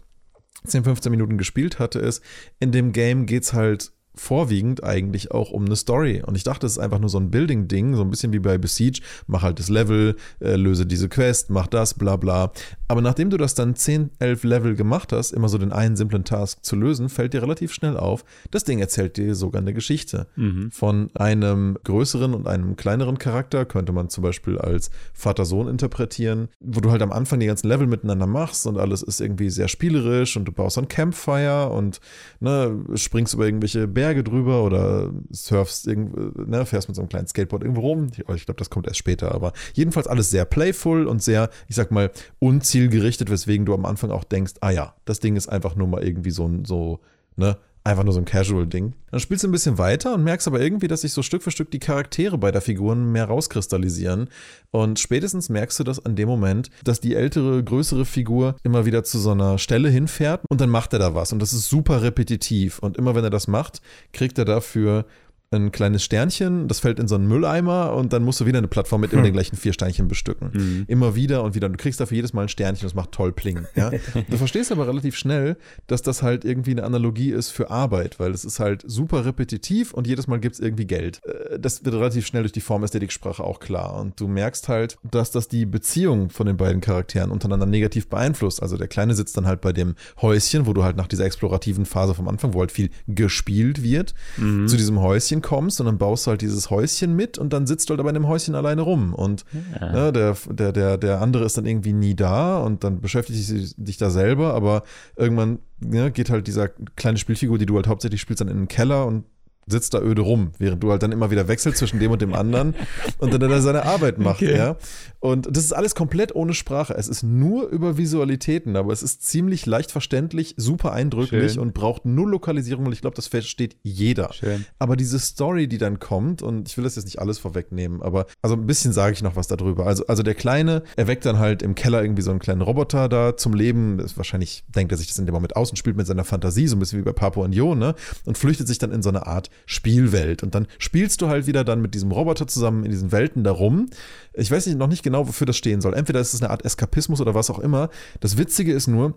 [0.65, 2.21] 10, 15 Minuten gespielt hatte, ist,
[2.60, 6.21] in dem Game geht es halt vorwiegend eigentlich auch um eine Story.
[6.26, 8.58] Und ich dachte, es ist einfach nur so ein Building-Ding, so ein bisschen wie bei
[8.58, 9.02] Besiege.
[9.28, 12.52] Mach halt das Level, äh, löse diese Quest, mach das, bla bla.
[12.88, 16.23] Aber nachdem du das dann 10, 11 Level gemacht hast, immer so den einen simplen
[16.23, 20.28] Task zu lösen, fällt dir relativ schnell auf, das Ding erzählt dir sogar eine Geschichte.
[20.36, 20.69] Mhm.
[20.71, 26.82] Von einem größeren und einem kleineren Charakter könnte man zum Beispiel als Vater-Sohn interpretieren, wo
[26.82, 30.38] du halt am Anfang die ganzen Level miteinander machst und alles ist irgendwie sehr spielerisch
[30.38, 31.99] und du baust ein Campfire und
[32.39, 37.08] ne, springst über irgendwelche Berge Berge drüber oder surfst irgendwo, ne, fährst mit so einem
[37.08, 38.08] kleinen Skateboard irgendwo rum.
[38.36, 41.89] Ich glaube, das kommt erst später, aber jedenfalls alles sehr playful und sehr, ich sag
[41.89, 45.88] mal, unzielgerichtet, weswegen du am Anfang auch denkst, ah ja, das Ding ist einfach nur
[45.88, 47.00] mal irgendwie so ein, so,
[47.38, 48.93] ne, einfach nur so ein Casual-Ding.
[49.12, 51.52] Dann spielst du ein bisschen weiter und merkst aber irgendwie, dass sich so Stück für
[51.52, 54.30] Stück die Charaktere bei der Figuren mehr rauskristallisieren.
[54.72, 59.04] Und spätestens merkst du das an dem Moment, dass die ältere, größere Figur immer wieder
[59.04, 61.34] zu so einer Stelle hinfährt und dann macht er da was.
[61.34, 62.80] Und das ist super repetitiv.
[62.80, 63.82] Und immer wenn er das macht,
[64.13, 65.06] kriegt er dafür
[65.54, 68.68] ein kleines Sternchen, das fällt in so einen Mülleimer und dann musst du wieder eine
[68.68, 69.20] Plattform mit hm.
[69.20, 70.52] immer den gleichen vier Steinchen bestücken.
[70.54, 70.86] Mhm.
[70.88, 71.68] Immer wieder und wieder.
[71.68, 73.66] Und du kriegst dafür jedes Mal ein Sternchen, das macht toll Pling.
[73.76, 73.92] Ja?
[74.30, 78.32] du verstehst aber relativ schnell, dass das halt irgendwie eine Analogie ist für Arbeit, weil
[78.32, 81.22] es ist halt super repetitiv und jedes Mal gibt es irgendwie Geld.
[81.26, 84.00] Äh, das wird relativ schnell durch die Formästhetiksprache auch klar.
[84.00, 88.62] Und du merkst halt, dass das die Beziehung von den beiden Charakteren untereinander negativ beeinflusst.
[88.62, 91.86] Also der Kleine sitzt dann halt bei dem Häuschen, wo du halt nach dieser explorativen
[91.86, 94.68] Phase vom Anfang, wo halt viel gespielt wird, mhm.
[94.68, 97.89] zu diesem Häuschen kommst und dann baust du halt dieses Häuschen mit und dann sitzt
[97.89, 99.13] du halt aber in dem Häuschen alleine rum.
[99.13, 99.45] Und
[99.79, 99.91] ja.
[99.91, 103.75] ne, der, der, der, der andere ist dann irgendwie nie da und dann beschäftigt sich
[103.77, 104.84] dich da selber, aber
[105.15, 108.67] irgendwann ne, geht halt dieser kleine Spielfigur, die du halt hauptsächlich spielst, dann in den
[108.67, 109.25] Keller und
[109.67, 112.34] sitzt da öde rum, während du halt dann immer wieder wechselst zwischen dem und dem
[112.34, 112.76] anderen
[113.19, 114.58] und dann er seine Arbeit macht, okay.
[114.58, 114.76] ja.
[115.19, 116.95] Und das ist alles komplett ohne Sprache.
[116.95, 121.62] Es ist nur über Visualitäten, aber es ist ziemlich leicht verständlich, super eindrücklich Schön.
[121.62, 124.34] und braucht null Lokalisierung und ich glaube, das versteht jeder.
[124.34, 124.65] Schön.
[124.80, 128.26] Aber diese Story, die dann kommt, und ich will das jetzt nicht alles vorwegnehmen, aber
[128.41, 129.86] also ein bisschen sage ich noch was darüber.
[129.86, 133.38] Also, also der Kleine erweckt dann halt im Keller irgendwie so einen kleinen Roboter da
[133.38, 133.97] zum Leben.
[133.99, 136.67] Das wahrscheinlich denkt er sich das in dem Moment aus und spielt mit seiner Fantasie,
[136.67, 137.95] so ein bisschen wie bei Papua und Jo, ne?
[138.26, 140.44] Und flüchtet sich dann in so eine Art Spielwelt.
[140.44, 143.88] Und dann spielst du halt wieder dann mit diesem Roboter zusammen in diesen Welten darum.
[144.34, 145.94] Ich weiß nicht, noch nicht genau, wofür das stehen soll.
[145.94, 147.89] Entweder ist es eine Art Eskapismus oder was auch immer.
[148.20, 149.16] Das Witzige ist nur,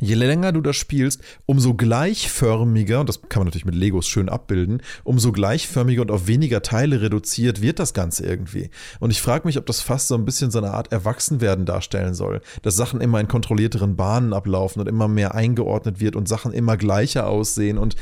[0.00, 4.30] Je länger du das spielst, umso gleichförmiger, und das kann man natürlich mit Legos schön
[4.30, 8.70] abbilden, umso gleichförmiger und auf weniger Teile reduziert wird das Ganze irgendwie.
[9.00, 12.14] Und ich frage mich, ob das fast so ein bisschen so eine Art Erwachsenwerden darstellen
[12.14, 16.54] soll, dass Sachen immer in kontrollierteren Bahnen ablaufen und immer mehr eingeordnet wird und Sachen
[16.54, 17.76] immer gleicher aussehen.
[17.76, 17.94] Und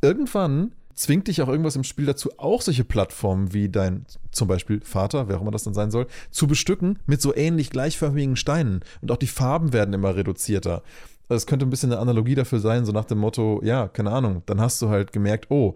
[0.00, 4.80] irgendwann zwingt dich auch irgendwas im Spiel dazu, auch solche Plattformen wie dein zum Beispiel
[4.82, 8.80] Vater, wer auch immer das dann sein soll, zu bestücken mit so ähnlich gleichförmigen Steinen.
[9.00, 10.82] Und auch die Farben werden immer reduzierter.
[11.28, 14.42] Das könnte ein bisschen eine Analogie dafür sein, so nach dem Motto, ja, keine Ahnung,
[14.46, 15.74] dann hast du halt gemerkt, oh,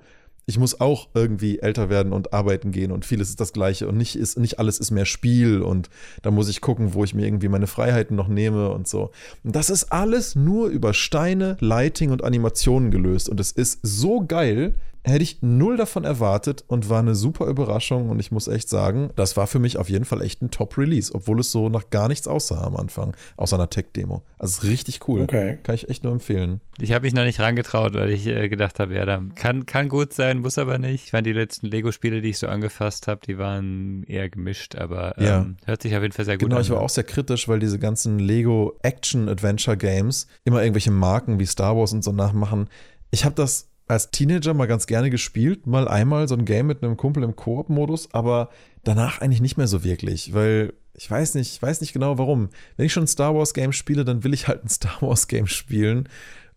[0.48, 3.98] ich muss auch irgendwie älter werden und arbeiten gehen und vieles ist das Gleiche und
[3.98, 5.90] nicht, ist, nicht alles ist mehr Spiel und
[6.22, 9.11] da muss ich gucken, wo ich mir irgendwie meine Freiheiten noch nehme und so.
[9.44, 14.24] Und das ist alles nur über Steine, Lighting und Animationen gelöst und es ist so
[14.26, 14.74] geil,
[15.09, 18.11] hätte ich null davon erwartet und war eine super Überraschung.
[18.11, 21.14] Und ich muss echt sagen, das war für mich auf jeden Fall echt ein Top-Release,
[21.14, 24.23] obwohl es so nach gar nichts aussah am Anfang, außer einer Tech-Demo.
[24.38, 25.23] Also richtig cool.
[25.23, 25.59] Okay.
[25.62, 26.61] Kann ich echt nur empfehlen.
[26.81, 29.88] Ich habe mich noch nicht rangetraut, weil ich äh, gedacht habe, ja, da kann, kann
[29.88, 31.07] gut sein, muss aber nicht.
[31.07, 35.18] Ich fand die letzten Lego-Spiele, die ich so angefasst habe, die waren eher gemischt, aber
[35.18, 35.47] ähm, ja.
[35.66, 36.62] hört sich auf jeden Fall sehr gut genau, an.
[36.62, 41.47] Genau, ich war auch sehr kritisch, weil diese ganzen Lego Action-Adventure-Games immer irgendwelche Marken wie
[41.47, 42.68] Star Wars und so nachmachen.
[43.11, 46.83] Ich habe das als Teenager mal ganz gerne gespielt, mal einmal so ein Game mit
[46.83, 48.51] einem Kumpel im Koop-Modus, aber
[48.85, 52.51] danach eigentlich nicht mehr so wirklich, weil ich weiß nicht, ich weiß nicht genau warum.
[52.77, 55.27] Wenn ich schon ein Star Wars Game spiele, dann will ich halt ein Star Wars
[55.27, 56.09] Game spielen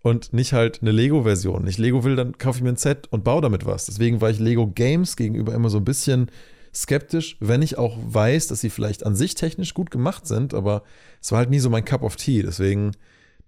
[0.02, 1.64] und nicht halt eine Lego-Version.
[1.64, 3.86] Nicht Lego will, dann kaufe ich mir ein Set und baue damit was.
[3.86, 6.30] Deswegen war ich Lego Games gegenüber immer so ein bisschen
[6.74, 10.84] skeptisch, wenn ich auch weiß, dass sie vielleicht an sich technisch gut gemacht sind, aber
[11.22, 12.44] es war halt nie so mein Cup of Tea.
[12.44, 12.92] Deswegen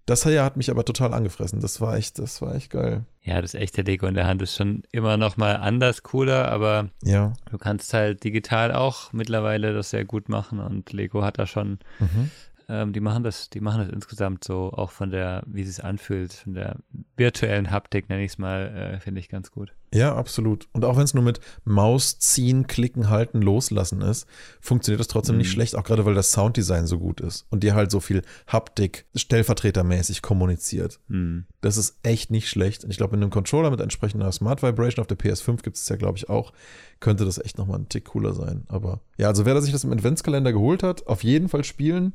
[0.06, 1.62] das hier hat mich aber total angefressen.
[1.62, 3.06] Das war echt, das war echt geil.
[3.22, 6.90] Ja, das echte Lego in der Hand ist schon immer noch mal anders cooler, aber
[7.04, 7.34] ja.
[7.50, 11.80] du kannst halt digital auch mittlerweile das sehr gut machen und Lego hat da schon
[12.00, 12.32] mhm.
[12.70, 15.84] Ähm, die machen das, die machen das insgesamt so, auch von der, wie es sich
[15.84, 16.78] anfühlt, von der
[17.18, 19.74] virtuellen Haptik, nenne ich es mal, äh, finde ich ganz gut.
[19.94, 20.68] Ja, absolut.
[20.72, 24.28] Und auch wenn es nur mit Maus ziehen, klicken, halten, loslassen ist,
[24.60, 25.40] funktioniert das trotzdem mhm.
[25.40, 28.24] nicht schlecht, auch gerade weil das Sounddesign so gut ist und dir halt so viel
[28.48, 31.00] Haptik stellvertretermäßig kommuniziert.
[31.10, 31.46] Mhm.
[31.62, 32.84] Das ist echt nicht schlecht.
[32.84, 35.88] Und ich glaube, in einem Controller mit entsprechender Smart Vibration auf der PS5 gibt es
[35.88, 36.54] ja, glaube ich, auch,
[37.00, 38.64] könnte das echt nochmal ein Tick cooler sein.
[38.70, 42.14] Aber ja, also wer sich das im Adventskalender geholt hat, auf jeden Fall spielen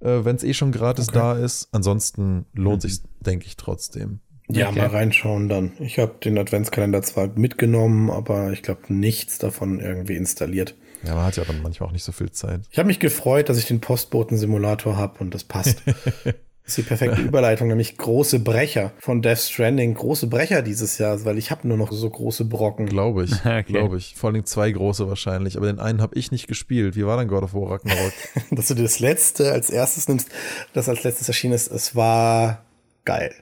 [0.00, 1.18] äh, wenn es eh schon gratis okay.
[1.18, 1.68] da ist.
[1.72, 2.88] Ansonsten lohnt mhm.
[2.88, 4.20] sich, denke ich, trotzdem.
[4.48, 4.78] Ja, okay.
[4.78, 5.72] mal reinschauen dann.
[5.80, 10.76] Ich habe den Adventskalender zwar mitgenommen, aber ich glaube nichts davon irgendwie installiert.
[11.02, 12.62] Ja, man hat ja dann manchmal auch nicht so viel Zeit.
[12.70, 15.82] Ich habe mich gefreut, dass ich den Postboten-Simulator habe und das passt.
[16.66, 19.94] Das ist die perfekte Überleitung, nämlich große Brecher von Death Stranding.
[19.94, 22.86] Große Brecher dieses Jahr, weil ich habe nur noch so große Brocken.
[22.86, 23.62] Glaube ich, okay.
[23.62, 24.16] glaube ich.
[24.16, 26.96] Vor allem zwei große wahrscheinlich, aber den einen habe ich nicht gespielt.
[26.96, 28.12] Wie war dann God of War Ragnarok?
[28.50, 30.28] Dass du dir das letzte als erstes nimmst,
[30.72, 32.64] das als letztes erschienen ist, es war
[33.04, 33.32] geil.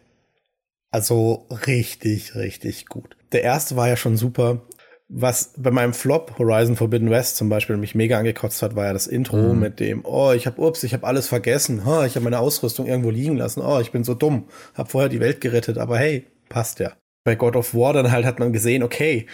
[0.90, 3.16] Also richtig, richtig gut.
[3.32, 4.60] Der erste war ja schon super
[5.08, 8.92] was bei meinem Flop Horizon Forbidden West zum Beispiel mich mega angekotzt hat, war ja
[8.92, 9.60] das Intro mhm.
[9.60, 12.86] mit dem, oh, ich habe, ups, ich habe alles vergessen, ha, ich habe meine Ausrüstung
[12.86, 16.26] irgendwo liegen lassen, oh, ich bin so dumm, habe vorher die Welt gerettet, aber hey,
[16.48, 16.92] passt ja.
[17.24, 19.26] Bei God of War dann halt hat man gesehen, okay,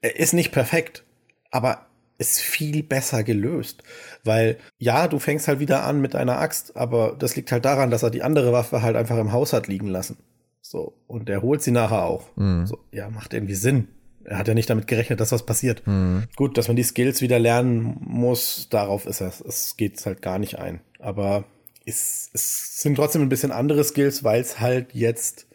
[0.00, 1.04] er ist nicht perfekt,
[1.50, 1.86] aber
[2.18, 3.82] ist viel besser gelöst.
[4.24, 7.90] Weil ja, du fängst halt wieder an mit deiner Axt, aber das liegt halt daran,
[7.90, 10.18] dass er die andere Waffe halt einfach im Haus hat liegen lassen.
[10.60, 12.28] So, und er holt sie nachher auch.
[12.36, 12.66] Mhm.
[12.66, 13.88] So, ja, macht irgendwie Sinn.
[14.24, 15.86] Er hat ja nicht damit gerechnet, dass was passiert.
[15.86, 16.24] Mhm.
[16.36, 19.40] Gut, dass man die Skills wieder lernen muss, darauf ist es.
[19.40, 20.80] Es geht halt gar nicht ein.
[20.98, 21.44] Aber
[21.84, 25.46] es, es sind trotzdem ein bisschen andere Skills, weil es halt jetzt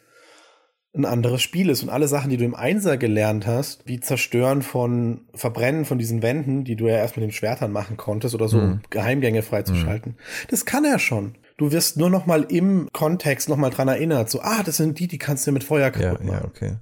[0.95, 1.83] ein anderes Spiel ist.
[1.83, 6.21] Und alle Sachen, die du im Einser gelernt hast, wie Zerstören von Verbrennen von diesen
[6.21, 8.63] Wänden, die du ja erst mit den Schwertern machen konntest oder so, mhm.
[8.63, 10.47] um Geheimgänge freizuschalten, mhm.
[10.49, 11.35] das kann er schon.
[11.57, 14.99] Du wirst nur noch mal im Kontext noch mal dran erinnert, so, ah, das sind
[14.99, 16.41] die, die kannst du mit Feuer kaputt ja, machen.
[16.43, 16.75] Ja, okay.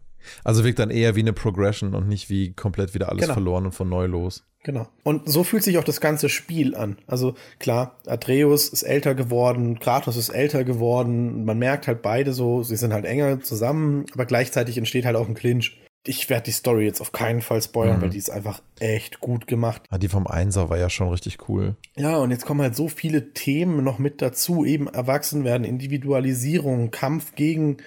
[0.43, 3.33] Also wirkt dann eher wie eine Progression und nicht wie komplett wieder alles genau.
[3.33, 4.43] verloren und von neu los.
[4.65, 4.87] Genau.
[5.03, 6.97] Und so fühlt sich auch das ganze Spiel an.
[7.05, 11.45] Also klar, Atreus ist älter geworden, Kratos ist älter geworden.
[11.45, 15.27] Man merkt halt beide so, sie sind halt enger zusammen, aber gleichzeitig entsteht halt auch
[15.27, 15.79] ein Clinch.
[16.07, 18.01] Ich werde die Story jetzt auf keinen Fall spoilern, mhm.
[18.01, 19.83] weil die ist einfach echt gut gemacht.
[19.91, 21.75] Ah, die vom Einser war ja schon richtig cool.
[21.95, 24.65] Ja, und jetzt kommen halt so viele Themen noch mit dazu.
[24.65, 27.77] Eben erwachsen werden, Individualisierung, Kampf gegen,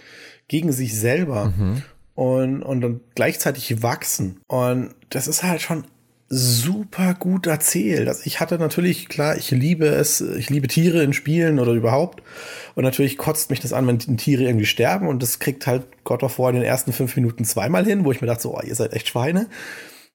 [0.46, 1.52] gegen sich selber.
[1.56, 1.82] Mhm
[2.18, 4.40] und, und dann gleichzeitig wachsen.
[4.48, 5.84] Und das ist halt schon
[6.28, 8.08] super gut erzählt.
[8.08, 12.24] Also ich hatte natürlich, klar, ich liebe es, ich liebe Tiere in Spielen oder überhaupt.
[12.74, 15.06] Und natürlich kotzt mich das an, wenn Tiere irgendwie sterben.
[15.06, 18.10] Und das kriegt halt God of War in den ersten fünf Minuten zweimal hin, wo
[18.10, 19.46] ich mir dachte, so, oh, ihr seid echt Schweine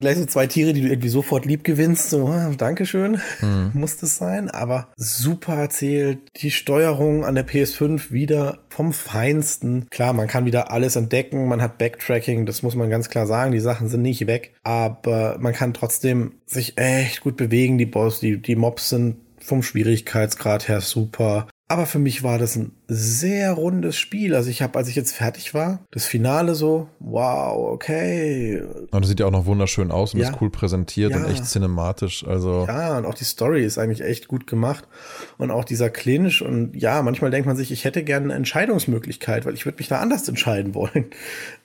[0.03, 2.09] gleich so zwei Tiere, die du irgendwie sofort lieb gewinnst.
[2.09, 3.71] So, ah, Dankeschön, mhm.
[3.73, 4.49] muss das sein.
[4.49, 6.19] Aber super erzählt.
[6.37, 9.87] Die Steuerung an der PS5 wieder vom Feinsten.
[9.89, 11.47] Klar, man kann wieder alles entdecken.
[11.47, 13.53] Man hat Backtracking, das muss man ganz klar sagen.
[13.53, 14.53] Die Sachen sind nicht weg.
[14.63, 17.77] Aber man kann trotzdem sich echt gut bewegen.
[17.77, 21.47] Die Boss, die, die Mobs sind vom Schwierigkeitsgrad her super.
[21.73, 24.35] Aber für mich war das ein sehr rundes Spiel.
[24.35, 28.61] Also ich habe, als ich jetzt fertig war, das Finale so, wow, okay.
[28.91, 30.29] Und das sieht ja auch noch wunderschön aus und ja.
[30.29, 31.17] ist cool präsentiert ja.
[31.17, 32.27] und echt cinematisch.
[32.27, 34.87] Also ja, und auch die Story ist eigentlich echt gut gemacht
[35.39, 39.47] und auch dieser Clinch und ja, manchmal denkt man sich, ich hätte gerne eine Entscheidungsmöglichkeit,
[39.47, 41.05] weil ich würde mich da anders entscheiden wollen.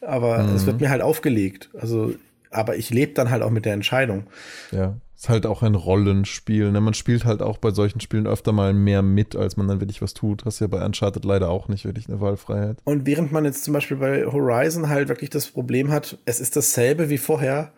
[0.01, 0.55] Aber mhm.
[0.55, 1.69] es wird mir halt aufgelegt.
[1.79, 2.15] Also
[2.51, 4.25] aber ich lebe dann halt auch mit der Entscheidung.
[4.73, 4.97] Ja.
[5.19, 6.71] Ist halt auch ein Rollenspiel.
[6.71, 6.81] Ne?
[6.81, 10.01] Man spielt halt auch bei solchen Spielen öfter mal mehr mit, als man dann wirklich
[10.01, 10.45] was tut.
[10.45, 12.79] Hast ja bei Uncharted leider auch nicht wirklich eine Wahlfreiheit.
[12.85, 16.55] Und während man jetzt zum Beispiel bei Horizon halt wirklich das Problem hat, es ist
[16.55, 17.73] dasselbe wie vorher,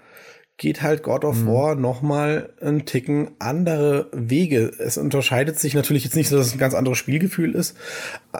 [0.60, 1.46] geht halt God of mhm.
[1.46, 4.70] War nochmal einen Ticken andere Wege.
[4.78, 7.74] Es unterscheidet sich natürlich jetzt nicht so, dass es ein ganz anderes Spielgefühl ist.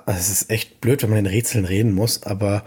[0.05, 2.65] Es ist echt blöd, wenn man in Rätseln reden muss, aber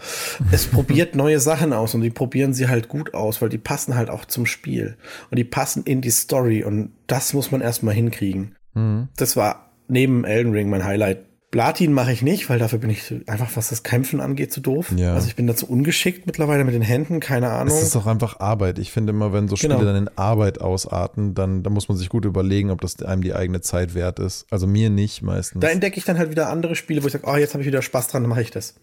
[0.50, 3.94] es probiert neue Sachen aus und die probieren sie halt gut aus, weil die passen
[3.94, 4.96] halt auch zum Spiel
[5.30, 8.56] und die passen in die Story und das muss man erstmal hinkriegen.
[8.74, 9.06] Mhm.
[9.16, 13.14] Das war neben Elden Ring mein Highlight Platin mache ich nicht, weil dafür bin ich
[13.28, 14.92] einfach, was das Kämpfen angeht, zu doof.
[14.96, 15.14] Ja.
[15.14, 17.72] Also ich bin dazu ungeschickt mittlerweile mit den Händen, keine Ahnung.
[17.76, 18.80] Es ist auch einfach Arbeit.
[18.80, 19.86] Ich finde immer, wenn so Spiele genau.
[19.86, 23.34] dann in Arbeit ausarten, dann, dann muss man sich gut überlegen, ob das einem die
[23.34, 24.46] eigene Zeit wert ist.
[24.50, 25.60] Also mir nicht meistens.
[25.60, 27.68] Da entdecke ich dann halt wieder andere Spiele, wo ich sage, oh, jetzt habe ich
[27.68, 28.74] wieder Spaß dran, dann mache ich das.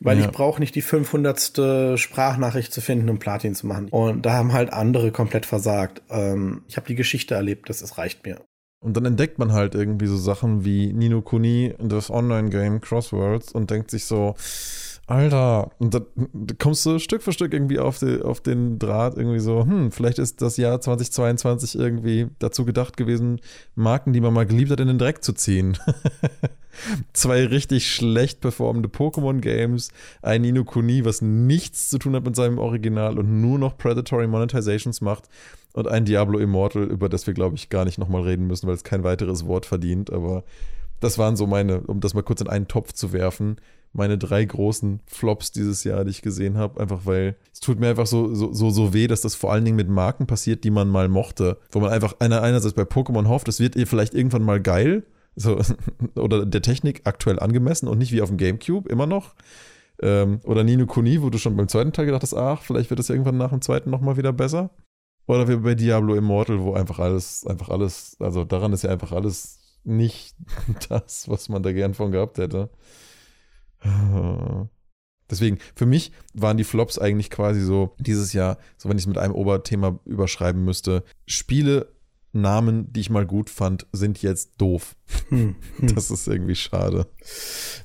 [0.00, 0.24] Weil ja.
[0.24, 1.96] ich brauche nicht die 500.
[1.96, 3.86] Sprachnachricht zu finden, um Platin zu machen.
[3.90, 6.02] Und da haben halt andere komplett versagt.
[6.10, 8.40] Ähm, ich habe die Geschichte erlebt, das, das reicht mir.
[8.86, 13.68] Und dann entdeckt man halt irgendwie so Sachen wie Nino Kuni, das Online-Game Crossworlds und
[13.68, 14.36] denkt sich so,
[15.08, 16.06] Alter, und dann
[16.58, 20.18] kommst du Stück für Stück irgendwie auf, die, auf den Draht, irgendwie so, hm, vielleicht
[20.18, 23.40] ist das Jahr 2022 irgendwie dazu gedacht gewesen,
[23.76, 25.78] Marken, die man mal geliebt hat, in den Dreck zu ziehen.
[27.12, 29.92] Zwei richtig schlecht performende Pokémon-Games,
[30.22, 34.26] ein Nino Kuni, was nichts zu tun hat mit seinem Original und nur noch Predatory
[34.26, 35.28] Monetizations macht
[35.72, 38.74] und ein Diablo Immortal, über das wir, glaube ich, gar nicht nochmal reden müssen, weil
[38.74, 40.12] es kein weiteres Wort verdient.
[40.12, 40.42] Aber
[40.98, 43.58] das waren so meine, um das mal kurz in einen Topf zu werfen,
[43.96, 46.80] meine drei großen Flops dieses Jahr, die ich gesehen habe.
[46.80, 49.64] Einfach weil es tut mir einfach so, so, so, so weh, dass das vor allen
[49.64, 51.58] Dingen mit Marken passiert, die man mal mochte.
[51.72, 55.04] Wo man einfach einer, einerseits bei Pokémon hofft, es wird ihr vielleicht irgendwann mal geil.
[55.34, 55.60] So,
[56.14, 59.34] oder der Technik aktuell angemessen und nicht wie auf dem Gamecube immer noch.
[60.00, 63.00] Ähm, oder Nino Kuni, wo du schon beim zweiten Teil gedacht hast, ach, vielleicht wird
[63.00, 64.70] es irgendwann nach dem zweiten nochmal wieder besser.
[65.26, 69.12] Oder wie bei Diablo Immortal, wo einfach alles, einfach alles, also daran ist ja einfach
[69.12, 70.36] alles nicht
[70.88, 72.70] das, was man da gern von gehabt hätte.
[75.30, 79.08] Deswegen, für mich waren die Flops eigentlich quasi so dieses Jahr, so wenn ich es
[79.08, 81.92] mit einem Oberthema überschreiben müsste, Spiele,
[82.32, 84.94] Namen, die ich mal gut fand, sind jetzt doof.
[85.30, 85.94] Hm, hm.
[85.94, 87.06] Das ist irgendwie schade.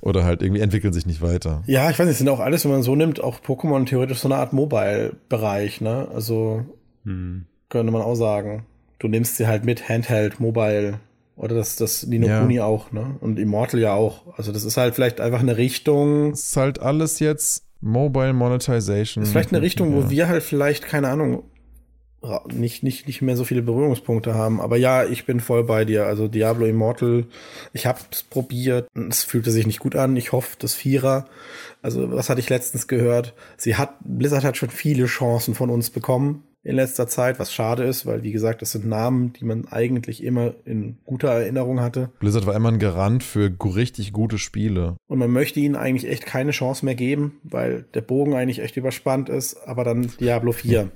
[0.01, 1.63] Oder halt irgendwie entwickeln sich nicht weiter.
[1.65, 4.27] Ja, ich weiß nicht, sind auch alles, wenn man so nimmt, auch Pokémon theoretisch so
[4.27, 6.09] eine Art Mobile-Bereich, ne?
[6.13, 6.65] Also
[7.05, 7.45] hm.
[7.69, 8.65] Könnte man auch sagen.
[8.99, 10.99] Du nimmst sie halt mit Handheld, Mobile.
[11.41, 12.41] Oder das, das Nino ja.
[12.41, 13.15] Kuni auch, ne?
[13.19, 14.37] Und Immortal ja auch.
[14.37, 16.33] Also das ist halt vielleicht einfach eine Richtung.
[16.33, 19.23] Es ist halt alles jetzt Mobile Monetization.
[19.23, 20.03] ist vielleicht eine Richtung, ja.
[20.03, 21.41] wo wir halt vielleicht, keine Ahnung,
[22.53, 24.61] nicht, nicht, nicht mehr so viele Berührungspunkte haben.
[24.61, 26.05] Aber ja, ich bin voll bei dir.
[26.05, 27.25] Also Diablo Immortal,
[27.73, 28.87] ich hab's probiert.
[29.09, 30.15] Es fühlte sich nicht gut an.
[30.17, 31.25] Ich hoffe, das Vierer.
[31.81, 33.33] Also, was hatte ich letztens gehört?
[33.57, 37.83] Sie hat, Blizzard hat schon viele Chancen von uns bekommen in letzter Zeit, was schade
[37.83, 42.11] ist, weil wie gesagt, das sind Namen, die man eigentlich immer in guter Erinnerung hatte.
[42.19, 44.95] Blizzard war immer ein Garant für richtig gute Spiele.
[45.07, 48.77] Und man möchte ihnen eigentlich echt keine Chance mehr geben, weil der Bogen eigentlich echt
[48.77, 50.91] überspannt ist, aber dann Diablo 4.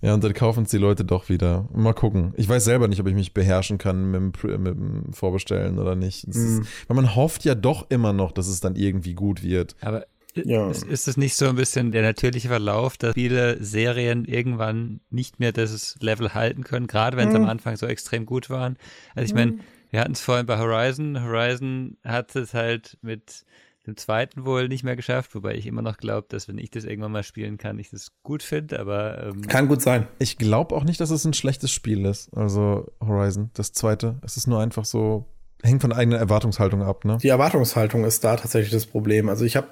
[0.00, 1.68] Ja, und dann kaufen es die Leute doch wieder.
[1.72, 2.34] Mal gucken.
[2.36, 5.94] Ich weiß selber nicht, ob ich mich beherrschen kann mit dem, mit dem Vorbestellen oder
[5.94, 6.26] nicht.
[6.26, 6.30] Mm.
[6.30, 9.76] Ist, weil man hofft ja doch immer noch, dass es dann irgendwie gut wird.
[9.80, 10.70] Aber ja.
[10.70, 15.40] Ist, ist es nicht so ein bisschen der natürliche Verlauf, dass viele Serien irgendwann nicht
[15.40, 17.44] mehr das Level halten können, gerade wenn sie mhm.
[17.44, 18.76] am Anfang so extrem gut waren?
[19.14, 19.60] Also ich meine, mhm.
[19.90, 21.22] wir hatten es vorhin bei Horizon.
[21.22, 23.44] Horizon hat es halt mit
[23.86, 26.84] dem zweiten wohl nicht mehr geschafft, wobei ich immer noch glaube, dass wenn ich das
[26.84, 30.06] irgendwann mal spielen kann, ich das gut finde, aber ähm kann gut sein.
[30.18, 32.32] Ich glaube auch nicht, dass es ein schlechtes Spiel ist.
[32.36, 34.20] Also Horizon, das zweite.
[34.22, 35.26] Es ist nur einfach so
[35.62, 37.18] hängt von eigener Erwartungshaltung ab, ne?
[37.22, 39.28] Die Erwartungshaltung ist da tatsächlich das Problem.
[39.28, 39.68] Also ich habe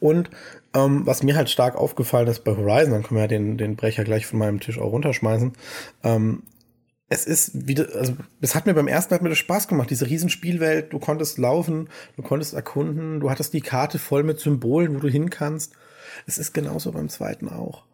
[0.00, 0.30] und
[0.74, 3.76] ähm, was mir halt stark aufgefallen ist bei Horizon, dann können wir ja den, den
[3.76, 5.52] Brecher gleich von meinem Tisch auch runterschmeißen.
[6.04, 6.42] Ähm,
[7.08, 9.90] es ist wieder, also es hat mir beim ersten Mal hat mir das Spaß gemacht,
[9.90, 14.94] diese Riesenspielwelt, du konntest laufen, du konntest erkunden, du hattest die Karte voll mit Symbolen,
[14.94, 15.74] wo du hin kannst.
[16.26, 17.84] Es ist genauso beim zweiten auch.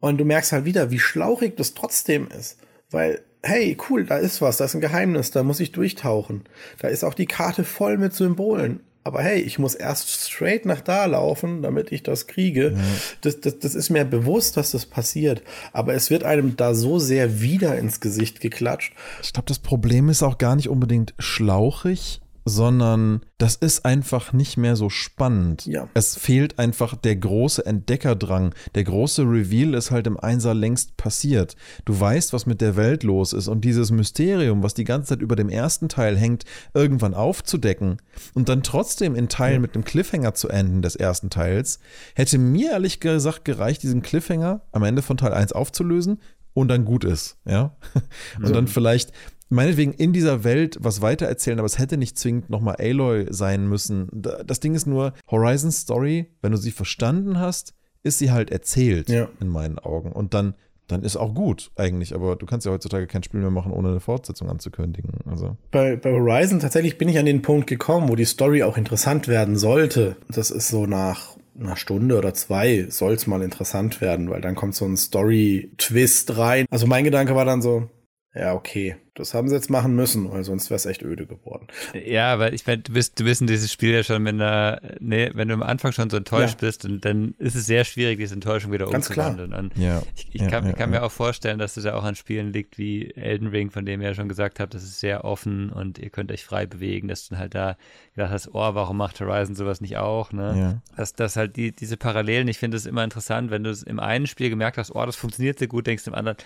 [0.00, 2.58] Und du merkst halt wieder, wie schlauchig das trotzdem ist.
[2.90, 6.42] Weil hey, cool, da ist was, da ist ein Geheimnis, da muss ich durchtauchen.
[6.80, 8.80] Da ist auch die Karte voll mit Symbolen.
[9.06, 12.72] Aber hey, ich muss erst straight nach da laufen, damit ich das kriege.
[12.74, 12.80] Ja.
[13.20, 15.42] Das, das, das ist mir bewusst, dass das passiert.
[15.74, 18.94] Aber es wird einem da so sehr wieder ins Gesicht geklatscht.
[19.22, 24.56] Ich glaube, das Problem ist auch gar nicht unbedingt schlauchig, sondern das ist einfach nicht
[24.56, 25.66] mehr so spannend.
[25.66, 25.88] Ja.
[25.94, 28.54] Es fehlt einfach der große Entdeckerdrang.
[28.74, 31.56] Der große Reveal ist halt im Einser längst passiert.
[31.84, 35.22] Du weißt, was mit der Welt los ist und dieses Mysterium, was die ganze Zeit
[35.22, 37.98] über dem ersten Teil hängt, irgendwann aufzudecken
[38.34, 39.60] und dann trotzdem in Teilen ja.
[39.60, 41.78] mit einem Cliffhanger zu enden des ersten Teils,
[42.14, 46.20] hätte mir ehrlich gesagt gereicht, diesen Cliffhanger am Ende von Teil 1 aufzulösen
[46.54, 47.76] und dann gut ist, ja.
[48.38, 49.12] Und dann vielleicht
[49.54, 54.08] meinetwegen in dieser Welt was weitererzählen, aber es hätte nicht zwingend nochmal Aloy sein müssen.
[54.12, 59.08] Das Ding ist nur, Horizon Story, wenn du sie verstanden hast, ist sie halt erzählt,
[59.08, 59.28] ja.
[59.40, 60.12] in meinen Augen.
[60.12, 60.54] Und dann,
[60.86, 63.88] dann ist auch gut eigentlich, aber du kannst ja heutzutage kein Spiel mehr machen, ohne
[63.88, 65.12] eine Fortsetzung anzukündigen.
[65.26, 65.56] Also.
[65.70, 69.26] Bei, bei Horizon tatsächlich bin ich an den Punkt gekommen, wo die Story auch interessant
[69.26, 70.16] werden sollte.
[70.28, 74.54] Das ist so nach einer Stunde oder zwei soll es mal interessant werden, weil dann
[74.54, 76.66] kommt so ein Story-Twist rein.
[76.70, 77.88] Also mein Gedanke war dann so,
[78.34, 81.68] ja, okay, das haben sie jetzt machen müssen, weil sonst wäre es echt öde geworden.
[82.04, 84.80] Ja, weil ich meine, du bist, du bist in dieses Spiel ja schon, wenn, da,
[84.98, 86.66] nee, wenn du am Anfang schon so enttäuscht ja.
[86.66, 89.50] bist, und dann ist es sehr schwierig, diese Enttäuschung wieder Ganz umzuwandeln.
[89.50, 89.60] Klar.
[89.60, 90.02] Und ja.
[90.16, 92.52] Ich, ich ja, kann, ja, kann mir auch vorstellen, dass es ja auch an Spielen
[92.52, 95.70] liegt wie Elden Ring, von dem ihr ja schon gesagt habt, das ist sehr offen
[95.70, 97.76] und ihr könnt euch frei bewegen, dass du halt da
[98.16, 100.32] gedacht hast, oh, warum macht Horizon sowas nicht auch?
[100.32, 100.54] Ne?
[100.58, 100.96] Ja.
[100.96, 104.00] Dass, dass halt die, diese Parallelen, ich finde es immer interessant, wenn du es im
[104.00, 106.36] einen Spiel gemerkt hast, oh, das funktioniert sehr gut, denkst du im anderen,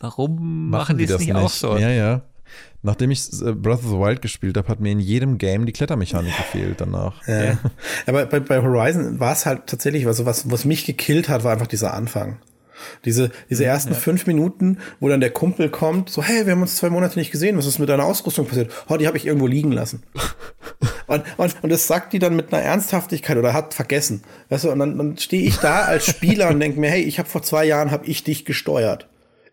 [0.00, 1.76] Warum machen, machen die, die das nicht, auch so?
[1.76, 2.22] Ja, ja.
[2.82, 5.72] Nachdem ich äh, Breath of the Wild gespielt habe, hat mir in jedem Game die
[5.72, 7.26] Klettermechanik gefehlt danach.
[7.28, 7.44] Ja.
[7.44, 7.58] ja.
[8.06, 11.52] Aber bei, bei Horizon war es halt tatsächlich, also was, was mich gekillt hat, war
[11.52, 12.38] einfach dieser Anfang.
[13.04, 13.98] Diese, diese ersten ja.
[13.98, 17.30] fünf Minuten, wo dann der Kumpel kommt, so, hey, wir haben uns zwei Monate nicht
[17.30, 18.72] gesehen, was ist mit deiner Ausrüstung passiert?
[18.88, 20.02] Oh, die habe ich irgendwo liegen lassen.
[21.06, 24.22] und, und, und das sagt die dann mit einer Ernsthaftigkeit oder hat vergessen.
[24.48, 27.18] Weißt du, und dann, dann stehe ich da als Spieler und denke mir, hey, ich
[27.18, 29.09] habe vor zwei Jahren, habe ich dich gesteuert.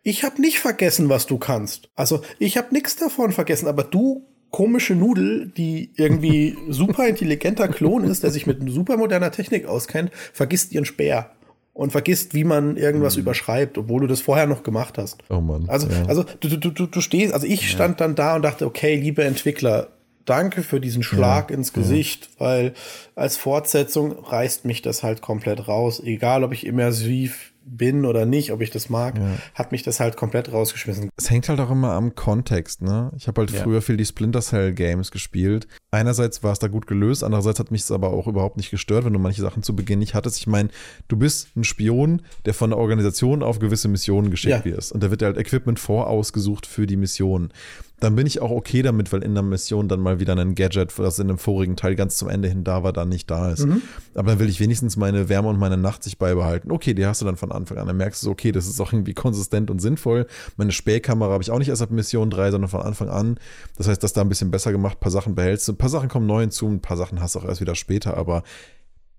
[0.08, 1.90] Ich habe nicht vergessen, was du kannst.
[1.98, 8.06] Also ich habe nichts davon vergessen, aber du komische Nudel, die irgendwie super intelligenter Klon
[8.06, 11.32] ist, der sich mit super moderner Technik auskennt, vergisst ihren Speer
[11.74, 13.24] und vergisst, wie man irgendwas mhm.
[13.24, 15.26] überschreibt, obwohl du das vorher noch gemacht hast.
[15.30, 15.68] Oh Mann.
[15.68, 16.06] Also, ja.
[16.06, 19.26] also du, du, du, du stehst, also ich stand dann da und dachte, okay, liebe
[19.26, 19.90] Entwickler,
[20.24, 21.58] danke für diesen Schlag ja.
[21.58, 22.46] ins Gesicht, ja.
[22.46, 22.74] weil
[23.16, 26.02] als Fortsetzung reißt mich das halt komplett raus.
[26.02, 29.38] Egal, ob ich immersiv bin oder nicht, ob ich das mag, ja.
[29.54, 31.10] hat mich das halt komplett rausgeschmissen.
[31.18, 33.12] Es hängt halt auch immer am Kontext, ne?
[33.18, 33.62] Ich habe halt ja.
[33.62, 35.68] früher viel die Splinter Cell Games gespielt.
[35.92, 39.06] Einerseits war es da gut gelöst, andererseits hat mich es aber auch überhaupt nicht gestört,
[39.06, 40.38] wenn du manche Sachen zu Beginn nicht hattest.
[40.40, 40.70] Ich meine,
[41.08, 44.66] du bist ein Spion, der von der Organisation auf gewisse Missionen geschickt ja.
[44.66, 44.92] wird.
[44.92, 47.52] Und da wird halt Equipment vorausgesucht für die Mission
[48.00, 50.94] dann bin ich auch okay damit, weil in der Mission dann mal wieder ein Gadget,
[51.00, 53.66] das in dem vorigen Teil ganz zum Ende hin da war, dann nicht da ist.
[53.66, 53.82] Mhm.
[54.14, 56.72] Aber dann will ich wenigstens meine Wärme und meine Nacht sich beibehalten.
[56.72, 57.88] Okay, die hast du dann von Anfang an.
[57.88, 60.28] Dann merkst du, okay, das ist auch irgendwie konsistent und sinnvoll.
[60.58, 63.40] Meine Spähkamera habe ich auch nicht erst ab Mission 3, sondern von Anfang an.
[63.78, 65.72] Das heißt, das da ein bisschen besser gemacht, ein paar Sachen behältst du.
[65.72, 68.16] Ein paar Sachen kommen neu hinzu, ein paar Sachen hast du auch erst wieder später,
[68.16, 68.44] aber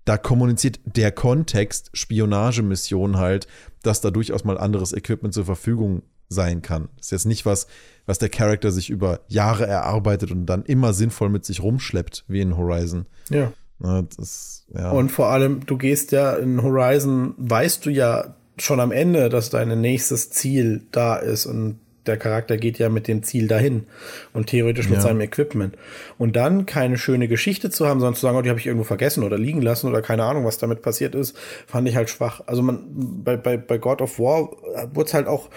[0.05, 3.47] da kommuniziert der Kontext Spionagemission halt,
[3.83, 6.89] dass da durchaus mal anderes Equipment zur Verfügung sein kann.
[6.97, 7.67] Das ist jetzt nicht was,
[8.05, 12.41] was der Charakter sich über Jahre erarbeitet und dann immer sinnvoll mit sich rumschleppt, wie
[12.41, 13.05] in Horizon.
[13.29, 13.51] Ja.
[13.79, 14.91] Na, das, ja.
[14.91, 19.49] Und vor allem, du gehst ja in Horizon, weißt du ja schon am Ende, dass
[19.49, 23.85] dein nächstes Ziel da ist und der Charakter geht ja mit dem Ziel dahin
[24.33, 25.01] und theoretisch mit Ja.
[25.01, 25.77] seinem Equipment.
[26.17, 28.83] Und dann keine schöne Geschichte zu haben, sondern zu sagen, oh, die habe ich irgendwo
[28.83, 31.37] vergessen oder liegen lassen oder keine Ahnung, was damit passiert ist,
[31.67, 32.41] fand ich halt schwach.
[32.45, 32.83] Also man,
[33.23, 34.49] bei, bei, bei God of War
[34.93, 35.49] wurde es halt auch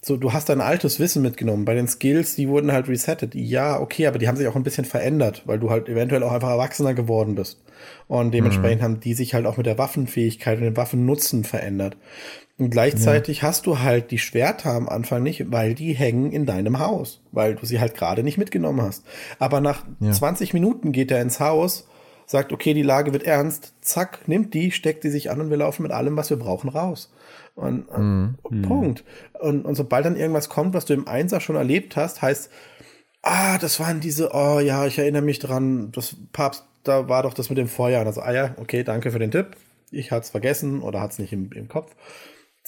[0.00, 1.64] so, du hast dein altes Wissen mitgenommen.
[1.64, 3.34] Bei den Skills, die wurden halt resettet.
[3.34, 6.32] Ja, okay, aber die haben sich auch ein bisschen verändert, weil du halt eventuell auch
[6.32, 7.60] einfach erwachsener geworden bist.
[8.06, 11.96] Und dementsprechend haben die sich halt auch mit der Waffenfähigkeit und dem Waffennutzen verändert.
[12.58, 16.80] Und gleichzeitig hast du halt die Schwerter am Anfang nicht, weil die hängen in deinem
[16.80, 19.04] Haus, weil du sie halt gerade nicht mitgenommen hast.
[19.38, 20.10] Aber nach Ja.
[20.10, 21.86] 20 Minuten geht er ins Haus,
[22.26, 25.56] sagt, okay, die Lage wird ernst, zack, nimmt die, steckt die sich an und wir
[25.56, 27.12] laufen mit allem, was wir brauchen, raus.
[27.54, 29.04] Und, und Punkt.
[29.40, 32.50] Und, und sobald dann irgendwas kommt, was du im Einser schon erlebt hast, heißt,
[33.22, 37.34] ah, das waren diese, oh ja, ich erinnere mich dran, das Papst, da war doch
[37.34, 38.00] das mit dem Feuer.
[38.00, 39.56] Und also, ah ja, okay, danke für den Tipp.
[39.90, 41.94] Ich hat's vergessen oder hat's nicht im, im Kopf.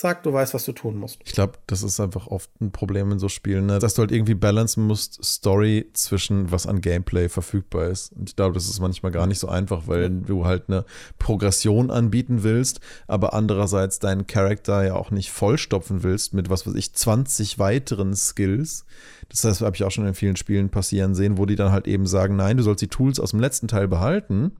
[0.01, 1.20] Zack, du weißt, was du tun musst.
[1.26, 3.78] Ich glaube, das ist einfach oft ein Problem in so Spielen, ne?
[3.80, 8.14] dass du halt irgendwie balancen musst, Story zwischen was an Gameplay verfügbar ist.
[8.14, 10.86] Und ich glaube, das ist manchmal gar nicht so einfach, weil du halt eine
[11.18, 16.76] Progression anbieten willst, aber andererseits deinen Charakter ja auch nicht vollstopfen willst mit, was weiß
[16.76, 18.86] ich, 20 weiteren Skills.
[19.28, 21.86] Das heißt, habe ich auch schon in vielen Spielen passieren sehen, wo die dann halt
[21.86, 24.53] eben sagen, nein, du sollst die Tools aus dem letzten Teil behalten.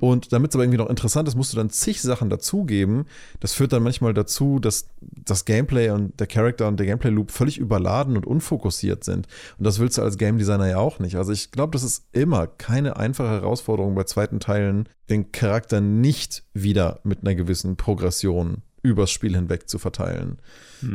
[0.00, 3.06] Und damit es aber irgendwie noch interessant ist, musst du dann zig Sachen dazugeben.
[3.40, 7.58] Das führt dann manchmal dazu, dass das Gameplay und der Charakter und der Gameplay-Loop völlig
[7.58, 9.26] überladen und unfokussiert sind.
[9.58, 11.16] Und das willst du als Game Designer ja auch nicht.
[11.16, 16.44] Also ich glaube, das ist immer keine einfache Herausforderung bei zweiten Teilen, den Charakter nicht
[16.54, 20.38] wieder mit einer gewissen Progression übers Spiel hinweg zu verteilen.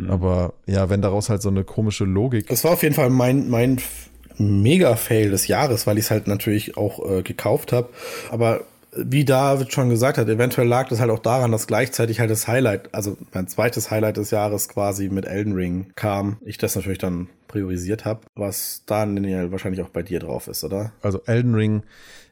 [0.08, 3.50] Aber ja, wenn daraus halt so eine komische Logik Das war auf jeden Fall mein,
[3.50, 3.80] mein
[4.38, 7.90] Mega-Fail des Jahres, weil ich es halt natürlich auch äh, gekauft habe.
[8.32, 8.62] Aber
[8.96, 12.48] wie David schon gesagt hat, eventuell lag das halt auch daran, dass gleichzeitig halt das
[12.48, 16.38] Highlight, also mein zweites Highlight des Jahres quasi mit Elden Ring kam.
[16.46, 20.92] Ich das natürlich dann priorisiert habe, was Daniel wahrscheinlich auch bei dir drauf ist, oder?
[21.02, 21.84] also Elden Ring,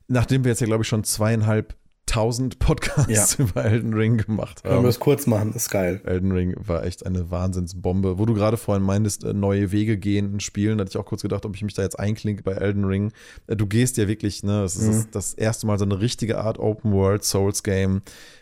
[0.07, 1.73] nachdem wir jetzt ja, glaube ich, schon zweieinhalb
[2.11, 3.45] tausend Podcasts Ja.
[3.45, 4.83] über Elden Ring gemacht Können haben.
[4.83, 6.01] wir es kurz machen, ist geil.
[6.03, 8.19] Elden Ring war echt eine Wahnsinnsbombe.
[8.19, 11.21] Wo du gerade vorhin meintest, äh, neue Wege gehen in Spielen, hatte ich auch kurz
[11.21, 13.11] gedacht, ob ich mich da jetzt einklinke bei Elden Ring.
[13.47, 14.91] Äh, Du gehst ja wirklich, ne, es ist Mhm.
[14.91, 18.01] das, das erste Mal so eine richtige Art Open World Souls Game.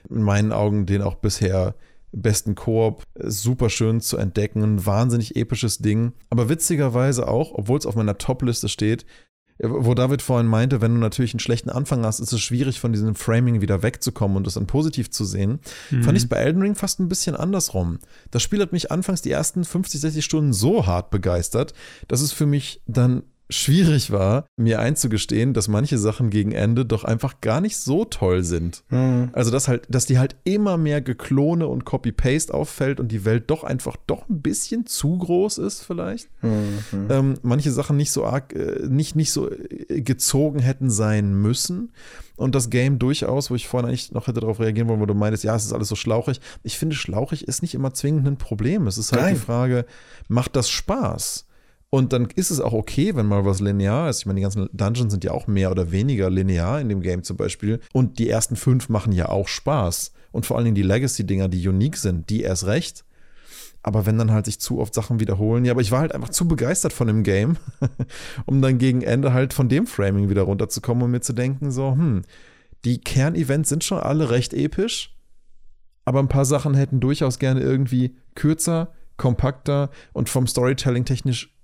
[0.09, 1.75] In meinen Augen den auch bisher
[2.11, 6.13] besten Koop, super schön zu entdecken, ein wahnsinnig episches Ding.
[6.31, 9.05] Aber witzigerweise auch, obwohl es auf meiner Top-Liste steht,
[9.61, 12.93] wo David vorhin meinte, wenn du natürlich einen schlechten Anfang hast, ist es schwierig, von
[12.93, 15.59] diesem Framing wieder wegzukommen und das dann positiv zu sehen.
[16.01, 17.99] Fand ich es bei Elden Ring fast ein bisschen andersrum.
[18.31, 21.73] Das Spiel hat mich anfangs die ersten 50, 60 Stunden so hart begeistert,
[22.07, 27.03] dass es für mich dann schwierig war, mir einzugestehen, dass manche Sachen gegen Ende doch
[27.03, 28.83] einfach gar nicht so toll sind.
[29.33, 33.49] Also, dass halt, dass die halt immer mehr Geklone und Copy-Paste auffällt und die Welt
[33.49, 36.29] doch einfach doch ein bisschen zu groß ist, vielleicht.
[37.09, 41.91] Ähm, manche Sachen nicht so arg, äh, nicht, nicht so äh, gezogen hätten sein müssen.
[42.35, 45.13] Und das Game durchaus, wo ich vorhin eigentlich noch hätte darauf reagieren wollen, wo du
[45.13, 46.39] meintest, ja, es ist alles so schlauchig.
[46.63, 48.87] Ich finde, schlauchig ist nicht immer zwingend ein Problem.
[48.87, 49.33] Es ist halt Nein.
[49.33, 49.85] die Frage,
[50.29, 51.47] macht das Spaß?
[51.91, 54.19] Und dann ist es auch okay, wenn mal was linear ist.
[54.19, 57.23] Ich meine, die ganzen Dungeons sind ja auch mehr oder weniger linear in dem Game
[57.23, 57.79] zum Beispiel.
[57.93, 60.11] Und die ersten fünf machen ja auch Spaß.
[60.31, 63.05] Und vor allen Dingen die Legacy-Dinger, die unique sind, die erst recht.
[63.81, 66.29] Aber wenn dann halt sich zu oft Sachen wiederholen, ja, aber ich war halt einfach
[66.29, 67.57] zu begeistert von dem Game,
[68.45, 71.93] um dann gegen Ende halt von dem Framing wieder runterzukommen und mir zu denken, so,
[71.93, 72.23] hm,
[72.85, 75.15] die Kernevents sind schon alle recht episch,
[76.03, 81.55] aber ein paar Sachen hätten durchaus gerne irgendwie kürzer, kompakter und vom Storytelling technisch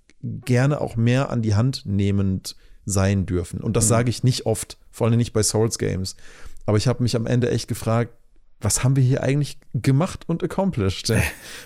[0.45, 2.55] gerne auch mehr an die Hand nehmend
[2.85, 3.61] sein dürfen.
[3.61, 6.15] Und das sage ich nicht oft, vor allem nicht bei Souls Games.
[6.65, 8.13] Aber ich habe mich am Ende echt gefragt,
[8.61, 11.09] was haben wir hier eigentlich gemacht und accomplished?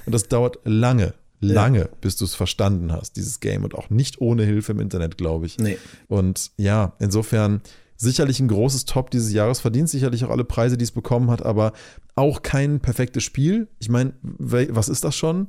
[0.06, 3.64] Und das dauert lange, lange, bis du es verstanden hast, dieses Game.
[3.64, 5.58] Und auch nicht ohne Hilfe im Internet, glaube ich.
[5.58, 5.78] Nee.
[6.08, 7.62] Und ja, insofern
[8.00, 11.46] sicherlich ein großes Top dieses Jahres, verdient sicherlich auch alle Preise, die es bekommen hat,
[11.46, 11.74] aber
[12.16, 13.68] auch kein perfektes Spiel.
[13.80, 15.48] Ich meine, was ist das schon?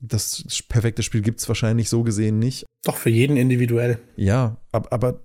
[0.00, 2.66] Das perfekte Spiel gibt es wahrscheinlich so gesehen nicht.
[2.84, 3.98] Doch für jeden individuell.
[4.16, 5.20] Ja, ab, aber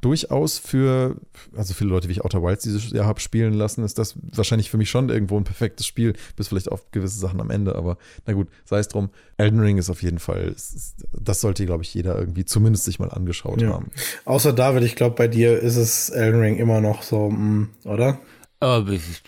[0.00, 1.16] durchaus für,
[1.56, 4.70] also viele Leute, wie ich Outer Wilds dieses Jahr habe spielen lassen, ist das wahrscheinlich
[4.70, 7.96] für mich schon irgendwo ein perfektes Spiel, bis vielleicht auf gewisse Sachen am Ende, aber
[8.26, 9.10] na gut, sei es drum.
[9.36, 12.98] Elden Ring ist auf jeden Fall, ist, das sollte, glaube ich, jeder irgendwie zumindest sich
[12.98, 13.70] mal angeschaut Ja.
[13.74, 13.90] haben.
[14.24, 18.18] Außer David, ich glaube, bei dir ist es Elden Ring immer noch so, mm, oder?
[18.60, 18.82] Oh,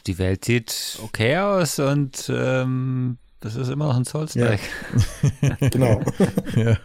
[0.07, 4.61] die Welt sieht okay aus und ähm, das ist immer noch ein Souls-like.
[5.43, 5.57] Ja.
[5.71, 6.03] genau.
[6.57, 6.79] ja.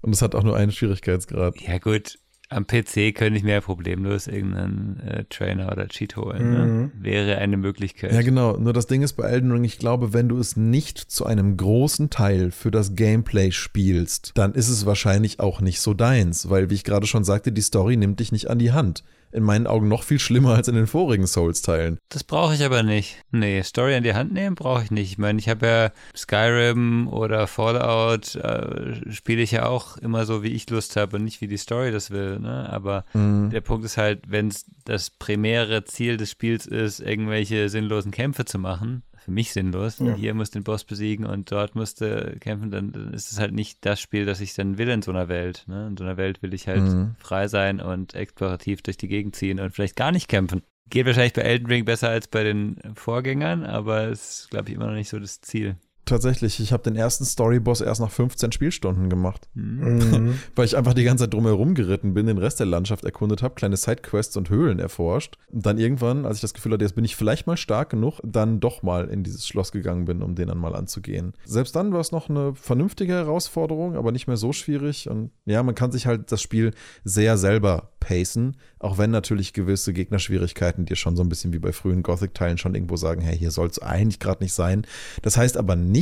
[0.00, 1.60] Und es hat auch nur einen Schwierigkeitsgrad.
[1.60, 2.18] Ja, gut.
[2.50, 6.50] Am PC könnte ich mir problemlos irgendeinen äh, Trainer oder Cheat holen.
[6.50, 6.64] Ne?
[6.64, 6.92] Mhm.
[7.04, 8.12] Wäre eine Möglichkeit.
[8.12, 8.56] Ja, genau.
[8.56, 11.58] Nur das Ding ist bei Elden Ring, ich glaube, wenn du es nicht zu einem
[11.58, 16.70] großen Teil für das Gameplay spielst, dann ist es wahrscheinlich auch nicht so deins, weil,
[16.70, 19.66] wie ich gerade schon sagte, die Story nimmt dich nicht an die Hand in meinen
[19.66, 21.98] Augen noch viel schlimmer als in den vorigen Souls-Teilen.
[22.08, 23.22] Das brauche ich aber nicht.
[23.30, 25.10] Nee, Story an die Hand nehmen brauche ich nicht.
[25.10, 30.42] Ich meine, ich habe ja Skyrim oder Fallout, äh, spiele ich ja auch immer so,
[30.42, 32.38] wie ich Lust habe und nicht wie die Story das will.
[32.38, 32.68] Ne?
[32.70, 33.50] Aber mhm.
[33.50, 38.44] der Punkt ist halt, wenn es das primäre Ziel des Spiels ist, irgendwelche sinnlosen Kämpfe
[38.44, 39.98] zu machen, für mich sinnlos.
[39.98, 40.14] Ja.
[40.14, 43.38] Hier musst du den Boss besiegen und dort musst du kämpfen, dann, dann, ist es
[43.38, 45.64] halt nicht das Spiel, das ich dann will in so einer Welt.
[45.66, 45.88] Ne?
[45.88, 47.14] In so einer Welt will ich halt mhm.
[47.18, 50.62] frei sein und explorativ durch die Gegend ziehen und vielleicht gar nicht kämpfen.
[50.88, 54.74] Geht wahrscheinlich bei Elden Ring besser als bei den Vorgängern, aber es ist, glaube ich,
[54.74, 55.76] immer noch nicht so das Ziel
[56.08, 56.60] tatsächlich.
[56.60, 59.48] Ich habe den ersten Storyboss erst nach 15 Spielstunden gemacht.
[59.54, 60.38] Mhm.
[60.56, 63.54] Weil ich einfach die ganze Zeit drumherum geritten bin, den Rest der Landschaft erkundet habe,
[63.54, 65.36] kleine Sidequests und Höhlen erforscht.
[65.52, 68.20] Und dann irgendwann, als ich das Gefühl hatte, jetzt bin ich vielleicht mal stark genug,
[68.24, 71.34] dann doch mal in dieses Schloss gegangen bin, um den dann mal anzugehen.
[71.44, 75.08] Selbst dann war es noch eine vernünftige Herausforderung, aber nicht mehr so schwierig.
[75.08, 76.72] Und ja, man kann sich halt das Spiel
[77.04, 81.72] sehr selber pacen, auch wenn natürlich gewisse Gegnerschwierigkeiten dir schon so ein bisschen wie bei
[81.72, 84.86] frühen Gothic-Teilen schon irgendwo sagen, hey, hier soll es eigentlich gerade nicht sein.
[85.22, 85.97] Das heißt aber nicht,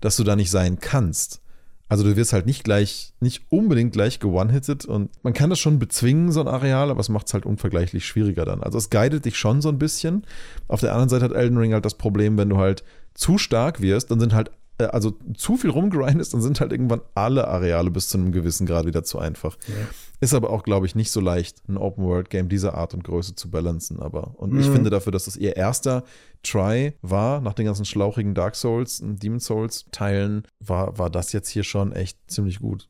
[0.00, 1.40] dass du da nicht sein kannst.
[1.88, 5.80] Also du wirst halt nicht gleich, nicht unbedingt gleich gewone-hitted und man kann das schon
[5.80, 8.62] bezwingen, so ein Areal, aber es macht es halt unvergleichlich schwieriger dann.
[8.62, 10.24] Also es guidet dich schon so ein bisschen.
[10.68, 12.84] Auf der anderen Seite hat Elden Ring halt das Problem, wenn du halt
[13.14, 14.52] zu stark wirst, dann sind halt
[14.88, 18.86] also zu viel rumgrindest, dann sind halt irgendwann alle Areale bis zu einem gewissen Grad
[18.86, 19.56] wieder zu einfach.
[19.68, 19.74] Ja.
[20.20, 23.50] Ist aber auch, glaube ich, nicht so leicht, ein Open-World-Game dieser Art und Größe zu
[23.50, 24.00] balancen.
[24.00, 24.60] Aber und mhm.
[24.60, 26.04] ich finde dafür, dass das ihr erster
[26.42, 31.48] Try war, nach den ganzen schlauchigen Dark Souls und Demon Souls-Teilen, war, war das jetzt
[31.48, 32.88] hier schon echt ziemlich gut.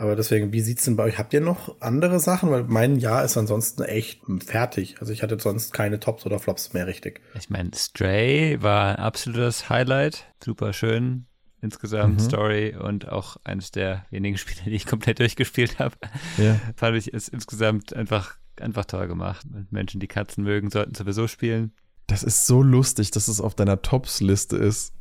[0.00, 1.18] Aber deswegen, wie sieht's denn bei euch?
[1.18, 2.50] Habt ihr noch andere Sachen?
[2.50, 4.96] Weil mein Jahr ist ansonsten echt fertig.
[4.98, 7.20] Also ich hatte sonst keine Tops oder Flops mehr richtig.
[7.34, 10.24] Ich meine, Stray war ein absolutes Highlight.
[10.42, 11.26] Super schön.
[11.60, 12.20] Insgesamt mhm.
[12.20, 15.96] Story und auch eines der wenigen Spiele, die ich komplett durchgespielt habe.
[16.38, 16.58] Ja.
[16.76, 19.46] Fand ich es insgesamt einfach, einfach toll gemacht.
[19.52, 21.74] Und Menschen, die Katzen mögen, sollten sowieso spielen.
[22.10, 24.92] Das ist so lustig, dass es auf deiner Tops-Liste ist.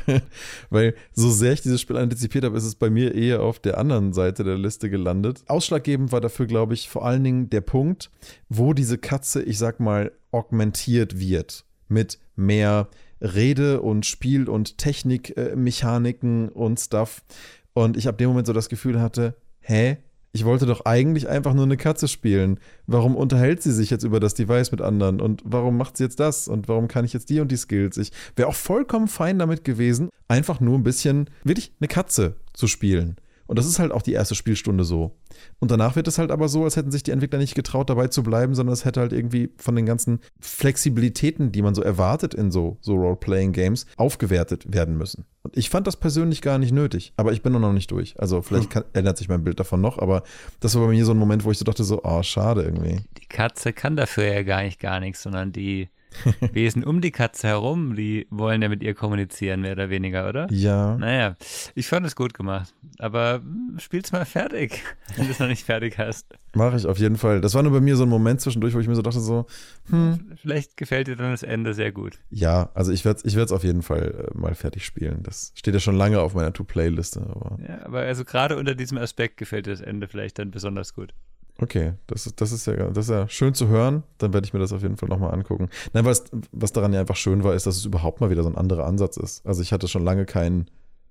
[0.70, 3.76] Weil so sehr ich dieses Spiel antizipiert habe, ist es bei mir eher auf der
[3.76, 5.42] anderen Seite der Liste gelandet.
[5.48, 8.12] Ausschlaggebend war dafür, glaube ich, vor allen Dingen der Punkt,
[8.48, 11.64] wo diese Katze, ich sag mal, augmentiert wird.
[11.88, 12.88] Mit mehr
[13.20, 17.24] Rede und Spiel und Technikmechaniken äh, und Stuff.
[17.72, 19.96] Und ich ab dem Moment so das Gefühl hatte, hä?
[20.36, 22.58] Ich wollte doch eigentlich einfach nur eine Katze spielen.
[22.88, 25.20] Warum unterhält sie sich jetzt über das Device mit anderen?
[25.20, 26.48] Und warum macht sie jetzt das?
[26.48, 27.98] Und warum kann ich jetzt die und die Skills?
[27.98, 32.66] Ich wäre auch vollkommen fein damit gewesen, einfach nur ein bisschen wirklich eine Katze zu
[32.66, 33.14] spielen.
[33.46, 35.16] Und das ist halt auch die erste Spielstunde so.
[35.58, 38.08] Und danach wird es halt aber so, als hätten sich die Entwickler nicht getraut, dabei
[38.08, 42.34] zu bleiben, sondern es hätte halt irgendwie von den ganzen Flexibilitäten, die man so erwartet
[42.34, 45.26] in so, so Role-Playing-Games, aufgewertet werden müssen.
[45.42, 48.18] Und ich fand das persönlich gar nicht nötig, aber ich bin noch nicht durch.
[48.18, 50.22] Also vielleicht kann, ändert sich mein Bild davon noch, aber
[50.60, 53.00] das war bei mir so ein Moment, wo ich so dachte, so, oh, schade irgendwie.
[53.18, 55.88] Die Katze kann dafür ja gar nicht gar nichts, sondern die
[56.52, 60.46] Wesen um die Katze herum, die wollen ja mit ihr kommunizieren, mehr oder weniger, oder?
[60.50, 60.96] Ja.
[60.96, 61.34] Naja,
[61.74, 62.74] ich fand es gut gemacht.
[62.98, 64.82] Aber hm, spiel's mal fertig,
[65.16, 66.26] wenn du es noch nicht fertig hast.
[66.54, 67.40] Mache ich auf jeden Fall.
[67.40, 69.46] Das war nur bei mir so ein Moment zwischendurch, wo ich mir so dachte, so,
[69.90, 70.32] hm.
[70.40, 72.18] Vielleicht gefällt dir dann das Ende sehr gut.
[72.30, 75.22] Ja, also ich werde es ich auf jeden Fall äh, mal fertig spielen.
[75.22, 77.20] Das steht ja schon lange auf meiner To-Play-Liste.
[77.20, 77.58] Aber.
[77.66, 81.12] Ja, aber also gerade unter diesem Aspekt gefällt dir das Ende vielleicht dann besonders gut.
[81.60, 84.02] Okay, das ist, das ist ja, das ist ja schön zu hören.
[84.18, 85.68] Dann werde ich mir das auf jeden Fall nochmal angucken.
[85.92, 88.48] Nein, was, was daran ja einfach schön war, ist, dass es überhaupt mal wieder so
[88.48, 89.46] ein anderer Ansatz ist.
[89.46, 90.68] Also ich hatte schon lange kein,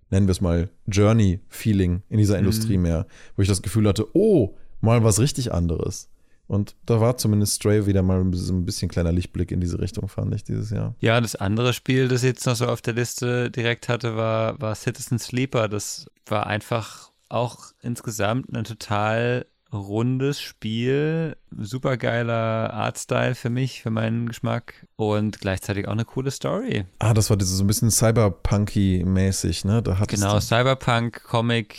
[0.09, 2.39] nennen wir es mal, Journey-Feeling in dieser mhm.
[2.39, 6.09] Industrie mehr, wo ich das Gefühl hatte, oh, mal was richtig anderes.
[6.45, 10.09] Und da war zumindest Stray wieder mal bisschen, ein bisschen, kleiner Lichtblick in diese Richtung,
[10.09, 10.93] fand ich dieses Jahr.
[10.99, 14.59] Ja, das andere Spiel, das ich jetzt noch so auf der Liste direkt hatte, war,
[14.61, 15.69] war Citizen Sleeper.
[15.69, 23.89] Das war einfach auch insgesamt ein total rundes Spiel, super geiler Artstyle für mich, für
[23.89, 26.85] meinen Geschmack und gleichzeitig auch eine coole Story.
[26.99, 29.81] Ah, das war diese so ein bisschen Cyberpunky-mäßig, ne?
[29.81, 31.75] Da genau, Cyberpunk-Comic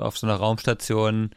[0.00, 1.30] auf so einer Raumstation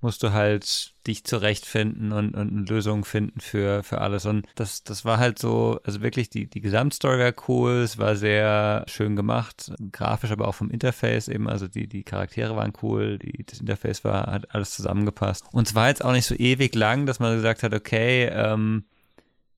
[0.00, 4.26] musst du halt dich zurechtfinden und, und eine Lösung finden für, für alles.
[4.26, 8.14] Und das, das war halt so, also wirklich die, die Gesamtstory war cool, es war
[8.14, 13.18] sehr schön gemacht, grafisch, aber auch vom Interface eben, also die, die Charaktere waren cool,
[13.18, 15.44] die, das Interface war, hat alles zusammengepasst.
[15.52, 18.84] Und es war jetzt auch nicht so ewig lang, dass man gesagt hat, okay, ähm,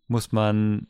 [0.09, 0.87] muss man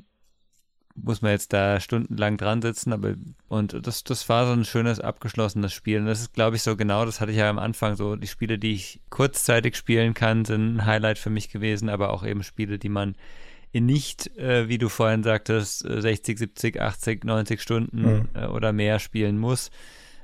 [1.02, 3.14] muss man jetzt da stundenlang dran sitzen, aber
[3.48, 6.00] und das, das war so ein schönes abgeschlossenes Spiel.
[6.00, 8.26] Und das ist, glaube ich, so genau, das hatte ich ja am Anfang so, die
[8.26, 12.42] Spiele, die ich kurzzeitig spielen kann, sind ein Highlight für mich gewesen, aber auch eben
[12.42, 13.14] Spiele, die man
[13.72, 18.28] in nicht, äh, wie du vorhin sagtest, 60, 70, 80, 90 Stunden mhm.
[18.34, 19.70] äh, oder mehr spielen muss.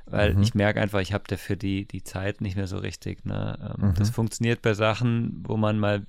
[0.05, 0.41] Weil mhm.
[0.41, 3.25] ich merke einfach, ich habe dafür die, die Zeit nicht mehr so richtig.
[3.25, 3.75] Ne?
[3.77, 3.93] Ähm, mhm.
[3.95, 6.05] Das funktioniert bei Sachen, wo man mal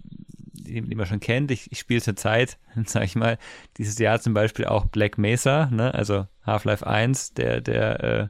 [0.52, 1.50] die, die man schon kennt.
[1.50, 3.38] Ich, ich spiele zur Zeit, sag ich mal,
[3.76, 5.94] dieses Jahr zum Beispiel auch Black Mesa, ne?
[5.94, 8.28] also Half-Life 1, der, der äh,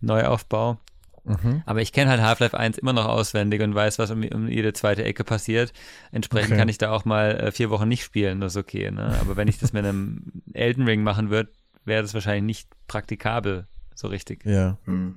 [0.00, 0.78] Neuaufbau.
[1.24, 1.62] Mhm.
[1.66, 4.72] Aber ich kenne halt Half-Life 1 immer noch auswendig und weiß, was um, um jede
[4.72, 5.72] zweite Ecke passiert.
[6.10, 6.58] Entsprechend okay.
[6.58, 8.90] kann ich da auch mal äh, vier Wochen nicht spielen, das ist okay.
[8.90, 9.18] Ne?
[9.20, 11.50] Aber wenn ich das mit einem Elden Ring machen würde,
[11.84, 14.44] wäre das wahrscheinlich nicht praktikabel, so richtig.
[14.44, 14.78] Ja.
[14.86, 15.16] Mhm.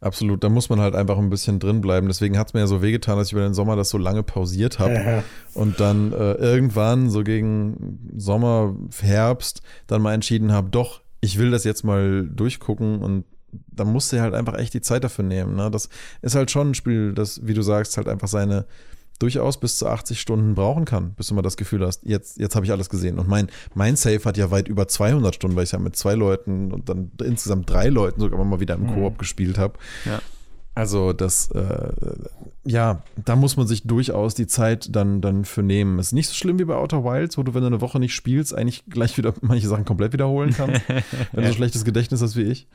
[0.00, 2.08] Absolut, da muss man halt einfach ein bisschen drin bleiben.
[2.08, 4.22] Deswegen hat es mir ja so wehgetan, dass ich über den Sommer das so lange
[4.22, 4.94] pausiert habe.
[4.94, 5.24] Ja.
[5.54, 11.50] Und dann äh, irgendwann, so gegen Sommer, Herbst, dann mal entschieden habe, doch, ich will
[11.50, 15.56] das jetzt mal durchgucken und da musst du halt einfach echt die Zeit dafür nehmen.
[15.56, 15.70] Ne?
[15.70, 15.88] Das
[16.22, 18.66] ist halt schon ein Spiel, das, wie du sagst, halt einfach seine
[19.22, 22.56] durchaus bis zu 80 Stunden brauchen kann, bis du mal das Gefühl hast, jetzt, jetzt
[22.56, 23.18] habe ich alles gesehen.
[23.18, 26.14] Und mein, mein Save hat ja weit über 200 Stunden, weil ich ja mit zwei
[26.14, 28.94] Leuten und dann insgesamt drei Leuten sogar mal wieder im mhm.
[28.94, 29.78] Koop gespielt habe.
[30.04, 30.20] Ja.
[30.74, 31.92] Also das, äh,
[32.64, 35.98] ja, da muss man sich durchaus die Zeit dann, dann für nehmen.
[35.98, 38.14] Ist nicht so schlimm wie bei Outer Wilds, wo du, wenn du eine Woche nicht
[38.14, 40.80] spielst, eigentlich gleich wieder manche Sachen komplett wiederholen kannst.
[41.32, 42.68] wenn du so schlechtes Gedächtnis hast wie ich.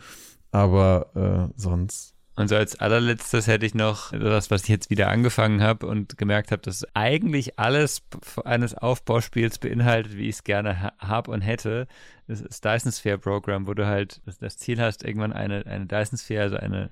[0.52, 5.10] Aber äh, sonst und so als allerletztes hätte ich noch das, was ich jetzt wieder
[5.10, 8.04] angefangen habe und gemerkt habe, dass eigentlich alles
[8.46, 11.88] eines Aufbauspiels beinhaltet, wie ich es gerne ha habe und hätte.
[12.28, 16.20] Das ist Dyson Sphere Program, wo du halt das Ziel hast, irgendwann eine, eine Dyson
[16.20, 16.92] Sphere, also eine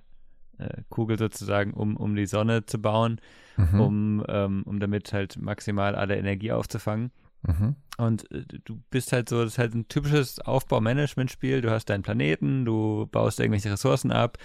[0.57, 3.21] äh, Kugel sozusagen, um, um die Sonne zu bauen,
[3.55, 3.79] mhm.
[3.79, 7.11] um, ähm, um damit halt maximal alle Energie aufzufangen.
[7.43, 7.75] Mhm.
[7.97, 11.61] Und äh, du bist halt so, das ist halt ein typisches Aufbaumanagement-Spiel.
[11.61, 14.39] Du hast deinen Planeten, du baust irgendwelche Ressourcen ab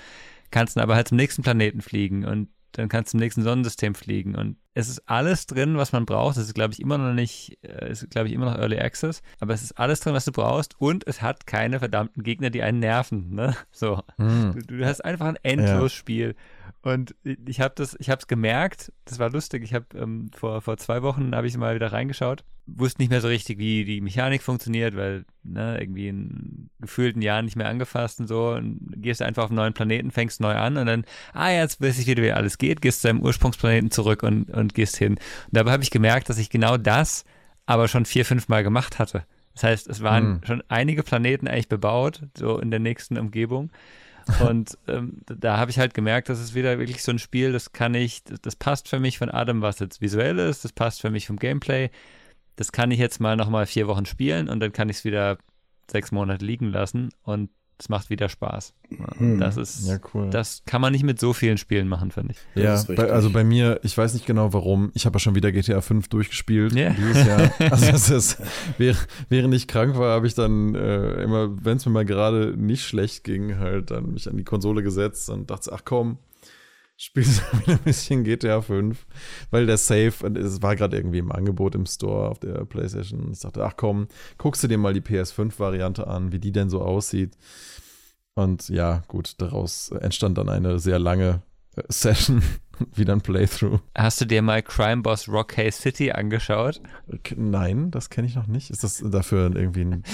[0.51, 3.95] kannst dann aber halt zum nächsten Planeten fliegen und dann kannst du zum nächsten Sonnensystem
[3.95, 6.37] fliegen und es ist alles drin, was man braucht.
[6.37, 9.23] Das ist, glaube ich, immer noch nicht, äh, ist, glaube ich, immer noch Early Access,
[9.41, 12.63] aber es ist alles drin, was du brauchst und es hat keine verdammten Gegner, die
[12.63, 13.57] einen nerven, ne?
[13.73, 14.03] So.
[14.17, 14.53] Hm.
[14.67, 16.29] Du, du, hast einfach ein Endlosspiel.
[16.29, 16.35] Ja.
[16.83, 19.63] Und ich habe das, ich habe es gemerkt, das war lustig.
[19.65, 23.21] Ich habe ähm, vor, vor zwei Wochen habe ich mal wieder reingeschaut, wusste nicht mehr
[23.21, 28.21] so richtig, wie die Mechanik funktioniert, weil ne, irgendwie in gefühlten Jahren nicht mehr angefasst
[28.21, 28.51] und so.
[28.51, 31.05] Und gehst einfach auf einen neuen Planeten, fängst neu an und dann,
[31.35, 34.60] ah, jetzt weiß ich wieder, wie alles geht, gehst zu deinem Ursprungsplaneten zurück und, und
[34.69, 35.13] gehst hin.
[35.15, 37.25] Und dabei habe ich gemerkt, dass ich genau das
[37.67, 39.25] aber schon vier, fünf Mal gemacht hatte.
[39.55, 40.41] Das heißt, es waren hm.
[40.45, 43.71] schon einige Planeten eigentlich bebaut, so in der nächsten Umgebung.
[44.41, 47.73] Und ähm, da habe ich halt gemerkt, das ist wieder wirklich so ein Spiel, das
[47.73, 51.01] kann ich, das, das passt für mich von Adam, was jetzt visuell ist, das passt
[51.01, 51.91] für mich vom Gameplay.
[52.57, 55.39] Das kann ich jetzt mal nochmal vier Wochen spielen und dann kann ich es wieder
[55.91, 57.51] sechs Monate liegen lassen und
[57.81, 58.75] es macht wieder Spaß.
[59.17, 59.41] Hm.
[59.41, 60.31] Das ist, ja, cool.
[60.31, 62.63] das kann man nicht mit so vielen Spielen machen, finde ich.
[62.63, 65.51] Ja, bei, also bei mir, ich weiß nicht genau warum, ich habe ja schon wieder
[65.51, 66.91] GTA 5 durchgespielt yeah.
[66.91, 67.51] dieses Jahr.
[67.71, 68.43] Also das ist,
[69.29, 72.85] während ich krank war, habe ich dann äh, immer, wenn es mir mal gerade nicht
[72.85, 76.19] schlecht ging, halt dann mich an die Konsole gesetzt und dachte, ach komm,
[77.01, 79.07] spielst du wieder ein bisschen GTA 5,
[79.51, 83.33] weil der Safe, es war gerade irgendwie im Angebot im Store auf der PlayStation.
[83.33, 86.83] Ich dachte, ach komm, guckst du dir mal die PS5-Variante an, wie die denn so
[86.83, 87.37] aussieht.
[88.35, 91.43] Und ja, gut, daraus entstand dann eine sehr lange
[91.77, 92.43] äh, Session,
[92.95, 93.81] wieder ein Playthrough.
[93.97, 96.81] Hast du dir mal Crime Boss Rockay City angeschaut?
[97.37, 98.71] Nein, das kenne ich noch nicht.
[98.71, 100.05] Ist das dafür irgendwie ein.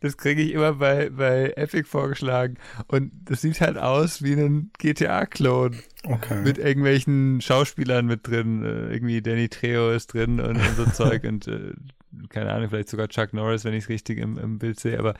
[0.00, 2.56] Das kriege ich immer bei, bei Epic vorgeschlagen.
[2.88, 5.76] Und das sieht halt aus wie ein GTA-Klon.
[6.04, 6.42] Okay.
[6.42, 8.64] Mit irgendwelchen Schauspielern mit drin.
[8.64, 11.24] Äh, irgendwie Danny Trejo ist drin und, und so Zeug.
[11.24, 11.72] Und äh,
[12.28, 15.14] keine Ahnung, vielleicht sogar Chuck Norris, wenn ich es richtig im, im, Bild sehe, aber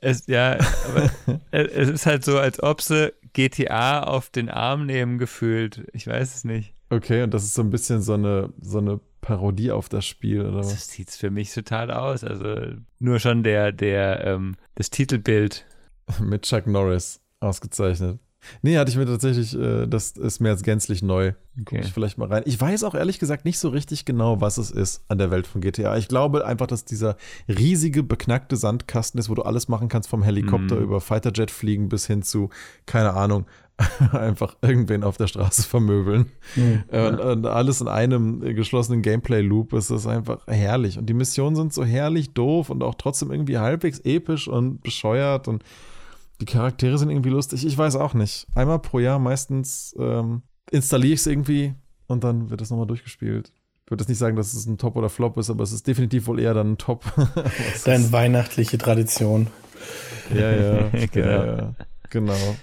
[0.00, 5.18] es, ja, aber es ist halt so, als ob sie GTA auf den Arm nehmen
[5.18, 5.86] gefühlt.
[5.92, 6.74] Ich weiß es nicht.
[6.90, 10.40] Okay, und das ist so ein bisschen so eine, so eine Parodie auf das Spiel,
[10.40, 10.70] oder was?
[10.70, 12.24] Das sieht für mich total aus.
[12.24, 12.56] Also
[12.98, 15.66] nur schon der, der, ähm, das Titelbild.
[16.20, 18.18] Mit Chuck Norris ausgezeichnet.
[18.62, 21.32] Nee, hatte ich mir tatsächlich, äh, das ist mir jetzt gänzlich neu.
[21.60, 21.80] Okay.
[21.82, 22.42] ich vielleicht mal rein.
[22.46, 25.46] Ich weiß auch ehrlich gesagt nicht so richtig genau, was es ist an der Welt
[25.46, 25.96] von GTA.
[25.96, 27.16] Ich glaube einfach, dass dieser
[27.48, 30.82] riesige, beknackte Sandkasten ist, wo du alles machen kannst, vom Helikopter mm.
[30.82, 32.50] über Fighterjet fliegen bis hin zu,
[32.86, 33.46] keine Ahnung,
[34.12, 36.26] einfach irgendwen auf der Straße vermöbeln.
[36.56, 40.98] Mhm, und, und, alles in einem geschlossenen Gameplay-Loop ist das einfach herrlich.
[40.98, 45.48] Und die Missionen sind so herrlich doof und auch trotzdem irgendwie halbwegs episch und bescheuert
[45.48, 45.62] und
[46.40, 47.66] die Charaktere sind irgendwie lustig.
[47.66, 48.46] Ich weiß auch nicht.
[48.54, 51.74] Einmal pro Jahr meistens ähm, installiere ich es irgendwie
[52.06, 53.52] und dann wird es nochmal durchgespielt.
[53.86, 56.26] würde jetzt nicht sagen, dass es ein Top oder Flop ist, aber es ist definitiv
[56.26, 57.04] wohl eher dann ein Top.
[57.84, 59.48] Deine weihnachtliche Tradition.
[60.34, 61.28] Ja, ja, genau.
[61.28, 61.74] Ja, ja,
[62.10, 62.56] genau.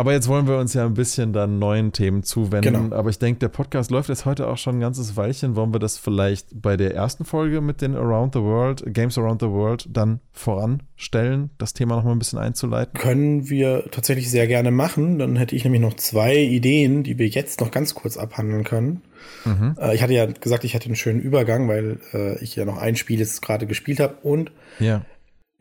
[0.00, 2.72] Aber jetzt wollen wir uns ja ein bisschen dann neuen Themen zuwenden.
[2.72, 2.96] Genau.
[2.96, 5.56] Aber ich denke, der Podcast läuft jetzt heute auch schon ein ganzes Weilchen.
[5.56, 9.42] Wollen wir das vielleicht bei der ersten Folge mit den Around the World, Games Around
[9.42, 12.98] the World, dann voranstellen, das Thema nochmal ein bisschen einzuleiten?
[12.98, 15.18] Können wir tatsächlich sehr gerne machen.
[15.18, 19.02] Dann hätte ich nämlich noch zwei Ideen, die wir jetzt noch ganz kurz abhandeln können.
[19.44, 19.76] Mhm.
[19.78, 22.78] Äh, ich hatte ja gesagt, ich hatte einen schönen Übergang, weil äh, ich ja noch
[22.78, 25.02] ein Spiel jetzt gerade gespielt habe und ja.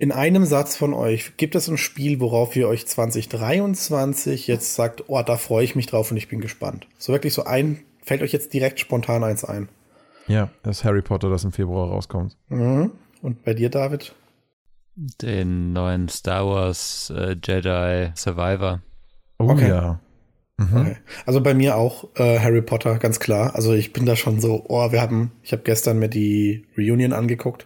[0.01, 5.03] In einem Satz von euch, gibt es ein Spiel, worauf ihr euch 2023 jetzt sagt,
[5.07, 6.87] oh, da freue ich mich drauf und ich bin gespannt?
[6.97, 9.67] So wirklich so ein, fällt euch jetzt direkt spontan eins ein?
[10.27, 12.37] Ja, das Harry Potter, das im Februar rauskommt.
[12.47, 12.91] Mhm.
[13.21, 14.15] Und bei dir, David?
[14.95, 18.81] Den neuen Star Wars äh, Jedi Survivor.
[19.37, 19.67] Oh okay.
[19.67, 19.99] ja.
[20.55, 20.77] Mhm.
[20.77, 20.97] Okay.
[21.25, 23.53] Also bei mir auch äh, Harry Potter, ganz klar.
[23.53, 27.11] Also ich bin da schon so, oh, wir haben, ich habe gestern mir die Reunion
[27.11, 27.65] angeguckt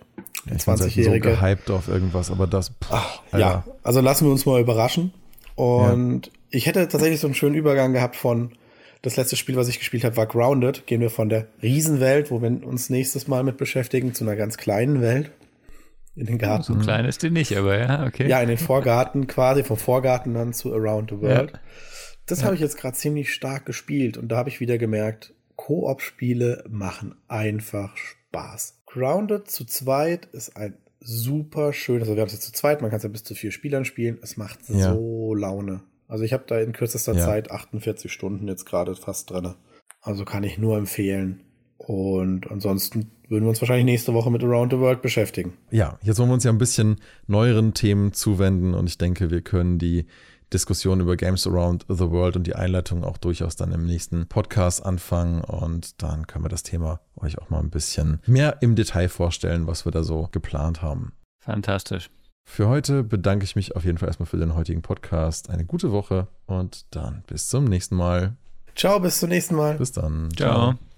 [0.50, 1.36] der 20-Jährige.
[1.36, 2.70] so gehypt auf irgendwas, aber das.
[2.70, 5.14] Pff, Ach, ja, also lassen wir uns mal überraschen.
[5.56, 6.32] Und ja.
[6.50, 8.52] ich hätte tatsächlich so einen schönen Übergang gehabt von
[9.04, 10.88] das letzte Spiel, was ich gespielt habe, war Grounded.
[10.88, 14.58] Gehen wir von der Riesenwelt, wo wir uns nächstes Mal mit beschäftigen, zu einer ganz
[14.58, 15.32] kleinen Welt.
[16.16, 16.64] In den Garten.
[16.64, 18.28] So klein ist die nicht, aber ja, okay.
[18.30, 21.52] Ja, in den Vorgarten quasi, vom Vorgarten dann zu Around the World.
[21.54, 21.60] Ja.
[22.28, 22.46] Das ja.
[22.46, 27.16] habe ich jetzt gerade ziemlich stark gespielt und da habe ich wieder gemerkt, Koop-Spiele machen
[27.28, 28.83] einfach Spaß.
[28.94, 32.92] Grounded zu zweit ist ein super schön, also wir haben es jetzt zu zweit, man
[32.92, 34.20] kann es ja bis zu vier Spielern spielen.
[34.22, 34.94] Es macht ja.
[34.94, 35.82] so Laune.
[36.08, 37.26] Also ich habe da in kürzester ja.
[37.26, 39.56] Zeit 48 Stunden jetzt gerade fast drin.
[40.00, 41.42] Also kann ich nur empfehlen.
[41.78, 45.54] Und ansonsten würden wir uns wahrscheinlich nächste Woche mit Around the World beschäftigen.
[45.72, 49.42] Ja, jetzt wollen wir uns ja ein bisschen neueren Themen zuwenden und ich denke, wir
[49.42, 50.06] können die
[50.54, 54.86] Diskussion über Games Around the World und die Einleitung auch durchaus dann im nächsten Podcast
[54.86, 59.10] anfangen und dann können wir das Thema euch auch mal ein bisschen mehr im Detail
[59.10, 61.14] vorstellen, was wir da so geplant haben.
[61.44, 62.10] Fantastisch.
[62.46, 65.50] Für heute bedanke ich mich auf jeden Fall erstmal für den heutigen Podcast.
[65.50, 68.36] Eine gute Woche und dann bis zum nächsten Mal.
[68.76, 69.78] Ciao, bis zum nächsten Mal.
[69.78, 70.30] Bis dann.
[70.36, 70.74] Ciao.
[70.74, 70.93] Ciao.